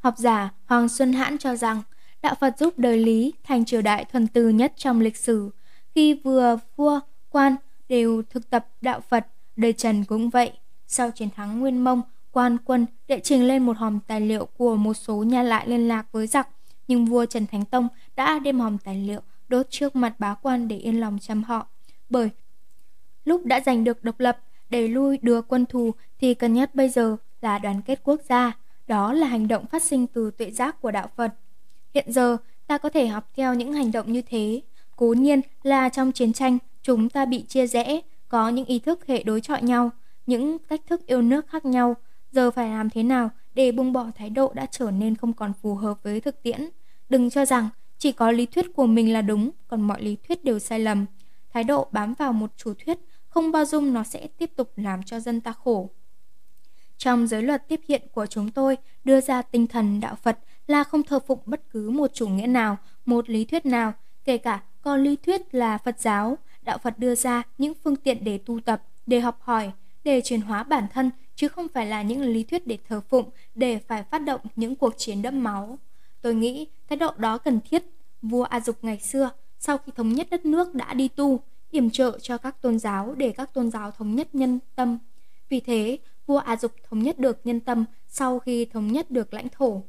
Học 0.00 0.14
giả 0.18 0.50
Hoàng 0.66 0.88
Xuân 0.88 1.12
Hãn 1.12 1.38
cho 1.38 1.56
rằng, 1.56 1.82
đạo 2.22 2.34
Phật 2.40 2.58
giúp 2.58 2.78
đời 2.78 2.96
Lý 2.96 3.32
thành 3.44 3.64
triều 3.64 3.82
đại 3.82 4.04
thuần 4.04 4.26
từ 4.26 4.48
nhất 4.48 4.72
trong 4.76 5.00
lịch 5.00 5.16
sử. 5.16 5.50
Khi 5.94 6.14
vừa 6.14 6.58
vua, 6.76 7.00
quan 7.30 7.56
đều 7.88 8.22
thực 8.30 8.50
tập 8.50 8.66
đạo 8.80 9.00
Phật, 9.00 9.26
đời 9.56 9.72
Trần 9.72 10.04
cũng 10.04 10.30
vậy. 10.30 10.52
Sau 10.86 11.10
chiến 11.10 11.28
thắng 11.30 11.60
Nguyên 11.60 11.84
Mông, 11.84 12.02
quan 12.38 12.58
quân 12.64 12.86
đệ 13.08 13.20
trình 13.20 13.48
lên 13.48 13.66
một 13.66 13.76
hòm 13.76 14.00
tài 14.00 14.20
liệu 14.20 14.46
của 14.46 14.76
một 14.76 14.94
số 14.94 15.14
nhà 15.14 15.42
lại 15.42 15.68
liên 15.68 15.88
lạc 15.88 16.06
với 16.12 16.26
giặc, 16.26 16.48
nhưng 16.88 17.04
vua 17.04 17.26
Trần 17.26 17.46
Thánh 17.46 17.64
Tông 17.64 17.88
đã 18.16 18.38
đem 18.38 18.60
hòm 18.60 18.78
tài 18.78 18.94
liệu 18.94 19.20
đốt 19.48 19.66
trước 19.70 19.96
mặt 19.96 20.14
bá 20.18 20.34
quan 20.34 20.68
để 20.68 20.76
yên 20.76 21.00
lòng 21.00 21.18
chăm 21.20 21.42
họ. 21.42 21.66
Bởi 22.08 22.30
lúc 23.24 23.44
đã 23.44 23.60
giành 23.60 23.84
được 23.84 24.04
độc 24.04 24.20
lập, 24.20 24.38
đẩy 24.70 24.88
lui 24.88 25.18
đưa 25.22 25.42
quân 25.42 25.66
thù 25.66 25.90
thì 26.20 26.34
cần 26.34 26.54
nhất 26.54 26.74
bây 26.74 26.88
giờ 26.88 27.16
là 27.40 27.58
đoàn 27.58 27.82
kết 27.82 28.00
quốc 28.04 28.20
gia. 28.28 28.52
Đó 28.86 29.12
là 29.12 29.26
hành 29.26 29.48
động 29.48 29.66
phát 29.66 29.82
sinh 29.82 30.06
từ 30.06 30.30
tuệ 30.30 30.50
giác 30.50 30.80
của 30.80 30.90
đạo 30.90 31.08
Phật. 31.16 31.34
Hiện 31.94 32.12
giờ, 32.12 32.36
ta 32.66 32.78
có 32.78 32.88
thể 32.88 33.06
học 33.06 33.28
theo 33.36 33.54
những 33.54 33.72
hành 33.72 33.92
động 33.92 34.12
như 34.12 34.22
thế. 34.22 34.60
Cố 34.96 35.14
nhiên 35.18 35.40
là 35.62 35.88
trong 35.88 36.12
chiến 36.12 36.32
tranh, 36.32 36.58
chúng 36.82 37.08
ta 37.08 37.24
bị 37.24 37.42
chia 37.42 37.66
rẽ, 37.66 38.00
có 38.28 38.48
những 38.48 38.64
ý 38.64 38.78
thức 38.78 39.06
hệ 39.06 39.22
đối 39.22 39.40
chọi 39.40 39.62
nhau, 39.62 39.90
những 40.26 40.58
cách 40.58 40.80
thức 40.86 41.06
yêu 41.06 41.22
nước 41.22 41.48
khác 41.48 41.64
nhau. 41.64 41.94
Giờ 42.32 42.50
phải 42.50 42.68
làm 42.68 42.90
thế 42.90 43.02
nào 43.02 43.30
để 43.54 43.72
buông 43.72 43.92
bỏ 43.92 44.10
thái 44.14 44.30
độ 44.30 44.52
đã 44.54 44.66
trở 44.66 44.90
nên 44.90 45.16
không 45.16 45.32
còn 45.32 45.52
phù 45.62 45.74
hợp 45.74 46.02
với 46.02 46.20
thực 46.20 46.42
tiễn. 46.42 46.68
Đừng 47.08 47.30
cho 47.30 47.44
rằng 47.44 47.68
chỉ 47.98 48.12
có 48.12 48.30
lý 48.30 48.46
thuyết 48.46 48.66
của 48.74 48.86
mình 48.86 49.12
là 49.12 49.22
đúng, 49.22 49.50
còn 49.68 49.80
mọi 49.80 50.02
lý 50.02 50.16
thuyết 50.16 50.44
đều 50.44 50.58
sai 50.58 50.80
lầm. 50.80 51.06
Thái 51.52 51.64
độ 51.64 51.88
bám 51.92 52.14
vào 52.14 52.32
một 52.32 52.50
chủ 52.56 52.74
thuyết 52.84 52.98
không 53.28 53.52
bao 53.52 53.64
dung 53.64 53.92
nó 53.92 54.04
sẽ 54.04 54.26
tiếp 54.26 54.50
tục 54.56 54.72
làm 54.76 55.02
cho 55.02 55.20
dân 55.20 55.40
ta 55.40 55.52
khổ. 55.52 55.90
Trong 56.96 57.26
giới 57.26 57.42
luật 57.42 57.68
tiếp 57.68 57.80
hiện 57.88 58.02
của 58.12 58.26
chúng 58.26 58.50
tôi 58.50 58.76
đưa 59.04 59.20
ra 59.20 59.42
tinh 59.42 59.66
thần 59.66 60.00
đạo 60.00 60.14
Phật 60.14 60.38
là 60.66 60.84
không 60.84 61.02
thờ 61.02 61.18
phụng 61.26 61.40
bất 61.46 61.70
cứ 61.70 61.90
một 61.90 62.10
chủ 62.14 62.28
nghĩa 62.28 62.46
nào, 62.46 62.76
một 63.04 63.30
lý 63.30 63.44
thuyết 63.44 63.66
nào, 63.66 63.92
kể 64.24 64.38
cả 64.38 64.62
có 64.82 64.96
lý 64.96 65.16
thuyết 65.16 65.54
là 65.54 65.78
Phật 65.78 66.00
giáo. 66.00 66.38
Đạo 66.62 66.78
Phật 66.78 66.98
đưa 66.98 67.14
ra 67.14 67.42
những 67.58 67.72
phương 67.84 67.96
tiện 67.96 68.24
để 68.24 68.38
tu 68.38 68.60
tập, 68.60 68.82
để 69.06 69.20
học 69.20 69.38
hỏi, 69.42 69.72
để 70.04 70.20
chuyển 70.24 70.40
hóa 70.40 70.62
bản 70.62 70.86
thân, 70.92 71.10
chứ 71.38 71.48
không 71.48 71.68
phải 71.68 71.86
là 71.86 72.02
những 72.02 72.20
lý 72.20 72.44
thuyết 72.44 72.66
để 72.66 72.78
thờ 72.88 73.00
phụng, 73.08 73.30
để 73.54 73.78
phải 73.78 74.04
phát 74.10 74.18
động 74.18 74.40
những 74.56 74.76
cuộc 74.76 74.94
chiến 74.96 75.22
đẫm 75.22 75.42
máu. 75.42 75.78
Tôi 76.20 76.34
nghĩ 76.34 76.66
thái 76.88 76.96
độ 76.96 77.10
đó 77.16 77.38
cần 77.38 77.60
thiết. 77.60 77.82
Vua 78.22 78.42
A 78.42 78.60
Dục 78.60 78.76
ngày 78.82 79.00
xưa, 79.00 79.30
sau 79.58 79.78
khi 79.78 79.92
thống 79.96 80.12
nhất 80.12 80.26
đất 80.30 80.46
nước 80.46 80.74
đã 80.74 80.94
đi 80.94 81.08
tu, 81.08 81.40
yểm 81.70 81.90
trợ 81.90 82.18
cho 82.22 82.38
các 82.38 82.62
tôn 82.62 82.78
giáo 82.78 83.14
để 83.14 83.30
các 83.30 83.54
tôn 83.54 83.70
giáo 83.70 83.90
thống 83.90 84.14
nhất 84.14 84.34
nhân 84.34 84.58
tâm. 84.76 84.98
Vì 85.48 85.60
thế, 85.60 85.98
vua 86.26 86.38
A 86.38 86.56
Dục 86.56 86.72
thống 86.88 87.02
nhất 87.02 87.18
được 87.18 87.40
nhân 87.44 87.60
tâm 87.60 87.84
sau 88.08 88.38
khi 88.38 88.64
thống 88.64 88.92
nhất 88.92 89.10
được 89.10 89.34
lãnh 89.34 89.48
thổ. 89.48 89.82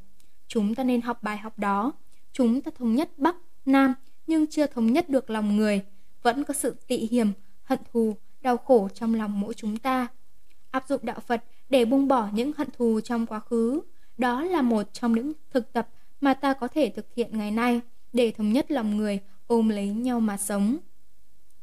Chúng 0.47 0.75
ta 0.75 0.83
nên 0.83 1.01
học 1.01 1.23
bài 1.23 1.37
học 1.37 1.59
đó. 1.59 1.91
Chúng 2.31 2.61
ta 2.61 2.71
thống 2.77 2.95
nhất 2.95 3.09
Bắc, 3.17 3.35
Nam 3.65 3.93
nhưng 4.27 4.47
chưa 4.47 4.67
thống 4.67 4.93
nhất 4.93 5.09
được 5.09 5.29
lòng 5.29 5.57
người. 5.57 5.81
Vẫn 6.21 6.43
có 6.43 6.53
sự 6.53 6.75
tị 6.87 6.97
hiểm, 6.97 7.31
hận 7.63 7.79
thù, 7.93 8.15
đau 8.41 8.57
khổ 8.57 8.89
trong 8.93 9.15
lòng 9.15 9.39
mỗi 9.39 9.53
chúng 9.53 9.77
ta. 9.77 10.07
Áp 10.71 10.87
dụng 10.87 10.99
đạo 11.03 11.19
Phật 11.19 11.43
để 11.69 11.85
buông 11.85 12.07
bỏ 12.07 12.29
những 12.33 12.51
hận 12.57 12.67
thù 12.77 12.99
trong 13.01 13.25
quá 13.25 13.39
khứ. 13.39 13.81
Đó 14.17 14.43
là 14.43 14.61
một 14.61 14.93
trong 14.93 15.13
những 15.13 15.33
thực 15.51 15.73
tập 15.73 15.89
mà 16.21 16.33
ta 16.33 16.53
có 16.53 16.67
thể 16.67 16.91
thực 16.95 17.05
hiện 17.15 17.37
ngày 17.37 17.51
nay 17.51 17.81
để 18.13 18.31
thống 18.31 18.53
nhất 18.53 18.71
lòng 18.71 18.97
người 18.97 19.19
ôm 19.47 19.69
lấy 19.69 19.87
nhau 19.87 20.19
mà 20.19 20.37
sống. 20.37 20.77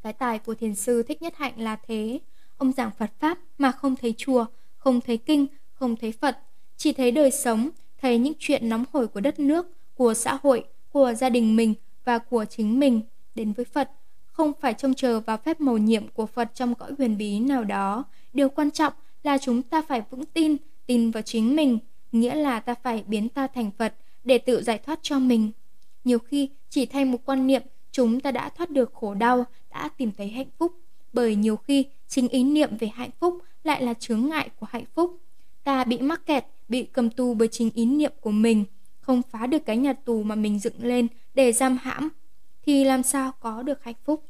Cái 0.03 0.13
tài 0.13 0.39
của 0.39 0.55
thiền 0.55 0.75
sư 0.75 1.03
Thích 1.03 1.21
Nhất 1.21 1.33
Hạnh 1.37 1.61
là 1.61 1.75
thế. 1.87 2.19
Ông 2.57 2.71
giảng 2.71 2.91
Phật 2.91 3.11
Pháp 3.19 3.37
mà 3.57 3.71
không 3.71 3.95
thấy 3.95 4.13
chùa, 4.17 4.45
không 4.77 5.01
thấy 5.01 5.17
kinh, 5.17 5.47
không 5.73 5.95
thấy 5.95 6.11
Phật. 6.11 6.37
Chỉ 6.77 6.93
thấy 6.93 7.11
đời 7.11 7.31
sống, 7.31 7.69
thấy 8.01 8.17
những 8.17 8.33
chuyện 8.39 8.69
nóng 8.69 8.83
hổi 8.93 9.07
của 9.07 9.19
đất 9.19 9.39
nước, 9.39 9.67
của 9.95 10.13
xã 10.13 10.39
hội, 10.43 10.65
của 10.89 11.13
gia 11.13 11.29
đình 11.29 11.55
mình 11.55 11.73
và 12.05 12.17
của 12.17 12.45
chính 12.45 12.79
mình 12.79 13.01
đến 13.35 13.53
với 13.53 13.65
Phật. 13.65 13.91
Không 14.25 14.51
phải 14.61 14.73
trông 14.73 14.93
chờ 14.93 15.19
vào 15.19 15.37
phép 15.37 15.61
mầu 15.61 15.77
nhiệm 15.77 16.07
của 16.07 16.25
Phật 16.25 16.51
trong 16.53 16.75
cõi 16.75 16.91
huyền 16.97 17.17
bí 17.17 17.39
nào 17.39 17.63
đó. 17.63 18.03
Điều 18.37 18.49
quan 18.49 18.71
trọng 18.71 18.93
là 19.23 19.37
chúng 19.37 19.61
ta 19.61 19.81
phải 19.81 20.01
vững 20.09 20.25
tin, 20.25 20.57
tin 20.85 21.11
vào 21.11 21.23
chính 21.23 21.55
mình. 21.55 21.79
Nghĩa 22.11 22.35
là 22.35 22.59
ta 22.59 22.75
phải 22.83 23.03
biến 23.07 23.29
ta 23.29 23.47
thành 23.47 23.71
Phật 23.77 23.93
để 24.23 24.37
tự 24.37 24.63
giải 24.63 24.77
thoát 24.77 24.99
cho 25.01 25.19
mình. 25.19 25.51
Nhiều 26.03 26.19
khi 26.19 26.49
chỉ 26.69 26.85
thay 26.85 27.05
một 27.05 27.17
quan 27.25 27.47
niệm 27.47 27.61
chúng 27.91 28.19
ta 28.19 28.31
đã 28.31 28.49
thoát 28.49 28.69
được 28.69 28.93
khổ 28.93 29.13
đau, 29.13 29.45
đã 29.69 29.89
tìm 29.97 30.11
thấy 30.17 30.29
hạnh 30.29 30.47
phúc. 30.57 30.73
Bởi 31.13 31.35
nhiều 31.35 31.55
khi 31.55 31.85
chính 32.07 32.27
ý 32.27 32.43
niệm 32.43 32.77
về 32.77 32.87
hạnh 32.87 33.09
phúc 33.19 33.37
lại 33.63 33.83
là 33.83 33.93
chướng 33.93 34.29
ngại 34.29 34.49
của 34.59 34.67
hạnh 34.69 34.85
phúc. 34.95 35.17
Ta 35.63 35.83
bị 35.83 35.97
mắc 35.97 36.25
kẹt, 36.25 36.45
bị 36.67 36.83
cầm 36.83 37.09
tù 37.09 37.33
bởi 37.33 37.47
chính 37.47 37.69
ý 37.73 37.85
niệm 37.85 38.11
của 38.21 38.31
mình, 38.31 38.65
không 38.99 39.21
phá 39.31 39.47
được 39.47 39.65
cái 39.65 39.77
nhà 39.77 39.93
tù 39.93 40.23
mà 40.23 40.35
mình 40.35 40.59
dựng 40.59 40.83
lên 40.83 41.07
để 41.33 41.51
giam 41.51 41.77
hãm, 41.77 42.09
thì 42.65 42.83
làm 42.83 43.03
sao 43.03 43.31
có 43.39 43.61
được 43.61 43.83
hạnh 43.83 43.95
phúc. 44.03 44.23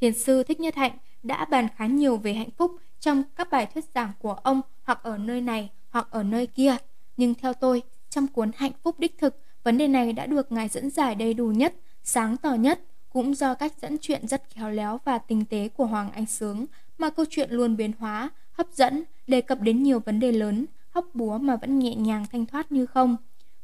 Thiền 0.00 0.12
sư 0.12 0.42
Thích 0.42 0.60
Nhất 0.60 0.74
Hạnh 0.74 0.92
đã 1.22 1.44
bàn 1.44 1.68
khá 1.76 1.86
nhiều 1.86 2.16
về 2.16 2.32
hạnh 2.32 2.50
phúc 2.56 2.72
trong 3.00 3.22
các 3.36 3.50
bài 3.50 3.66
thuyết 3.66 3.84
giảng 3.94 4.12
của 4.18 4.32
ông 4.32 4.60
hoặc 4.82 5.02
ở 5.02 5.18
nơi 5.18 5.40
này 5.40 5.70
hoặc 5.90 6.08
ở 6.10 6.22
nơi 6.22 6.46
kia. 6.46 6.76
Nhưng 7.16 7.34
theo 7.34 7.54
tôi, 7.54 7.82
trong 8.10 8.26
cuốn 8.26 8.50
Hạnh 8.56 8.72
phúc 8.82 8.98
đích 8.98 9.18
thực, 9.18 9.40
vấn 9.64 9.78
đề 9.78 9.88
này 9.88 10.12
đã 10.12 10.26
được 10.26 10.52
Ngài 10.52 10.68
dẫn 10.68 10.90
giải 10.90 11.14
đầy 11.14 11.34
đủ 11.34 11.46
nhất, 11.46 11.74
sáng 12.04 12.36
tỏ 12.36 12.54
nhất, 12.54 12.80
cũng 13.10 13.34
do 13.34 13.54
cách 13.54 13.72
dẫn 13.82 13.96
chuyện 14.00 14.28
rất 14.28 14.42
khéo 14.50 14.70
léo 14.70 15.00
và 15.04 15.18
tinh 15.18 15.44
tế 15.44 15.68
của 15.68 15.86
Hoàng 15.86 16.12
Anh 16.12 16.26
Sướng 16.26 16.66
mà 16.98 17.10
câu 17.10 17.26
chuyện 17.30 17.50
luôn 17.50 17.76
biến 17.76 17.92
hóa, 17.98 18.30
hấp 18.52 18.66
dẫn, 18.72 19.04
đề 19.26 19.40
cập 19.40 19.60
đến 19.60 19.82
nhiều 19.82 20.00
vấn 20.00 20.20
đề 20.20 20.32
lớn, 20.32 20.66
hóc 20.90 21.06
búa 21.14 21.38
mà 21.38 21.56
vẫn 21.56 21.78
nhẹ 21.78 21.94
nhàng 21.94 22.26
thanh 22.32 22.46
thoát 22.46 22.72
như 22.72 22.86
không. 22.86 23.16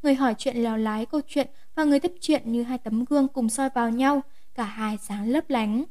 Người 0.03 0.15
hỏi 0.15 0.35
chuyện 0.39 0.57
lèo 0.57 0.77
lái 0.77 1.07
câu 1.07 1.21
chuyện 1.27 1.51
và 1.75 1.85
người 1.85 2.01
tiếp 2.01 2.13
chuyện 2.21 2.53
như 2.53 2.63
hai 2.63 2.79
tấm 2.79 3.05
gương 3.05 3.29
cùng 3.29 3.49
soi 3.49 3.69
vào 3.75 3.91
nhau, 3.91 4.21
cả 4.55 4.65
hai 4.65 4.99
sáng 5.03 5.29
lấp 5.29 5.51
lánh. 5.51 5.85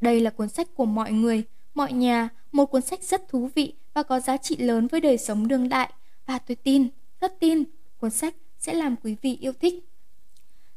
Đây 0.00 0.20
là 0.20 0.30
cuốn 0.30 0.48
sách 0.48 0.68
của 0.74 0.84
mọi 0.84 1.12
người, 1.12 1.44
mọi 1.74 1.92
nhà, 1.92 2.28
một 2.52 2.66
cuốn 2.66 2.82
sách 2.82 3.02
rất 3.02 3.28
thú 3.28 3.50
vị 3.54 3.74
và 3.94 4.02
có 4.02 4.20
giá 4.20 4.36
trị 4.36 4.56
lớn 4.56 4.86
với 4.86 5.00
đời 5.00 5.18
sống 5.18 5.48
đương 5.48 5.68
đại. 5.68 5.92
Và 6.26 6.38
tôi 6.38 6.54
tin, 6.54 6.88
rất 7.20 7.40
tin, 7.40 7.64
cuốn 7.96 8.10
sách 8.10 8.34
sẽ 8.58 8.74
làm 8.74 8.96
quý 8.96 9.16
vị 9.22 9.38
yêu 9.40 9.52
thích. 9.60 9.74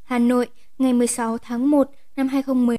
Hà 0.02 0.18
Nội, 0.18 0.48
ngày 0.78 0.92
16 0.92 1.38
tháng 1.38 1.70
1 1.70 1.90
năm 2.16 2.28
2010 2.28 2.76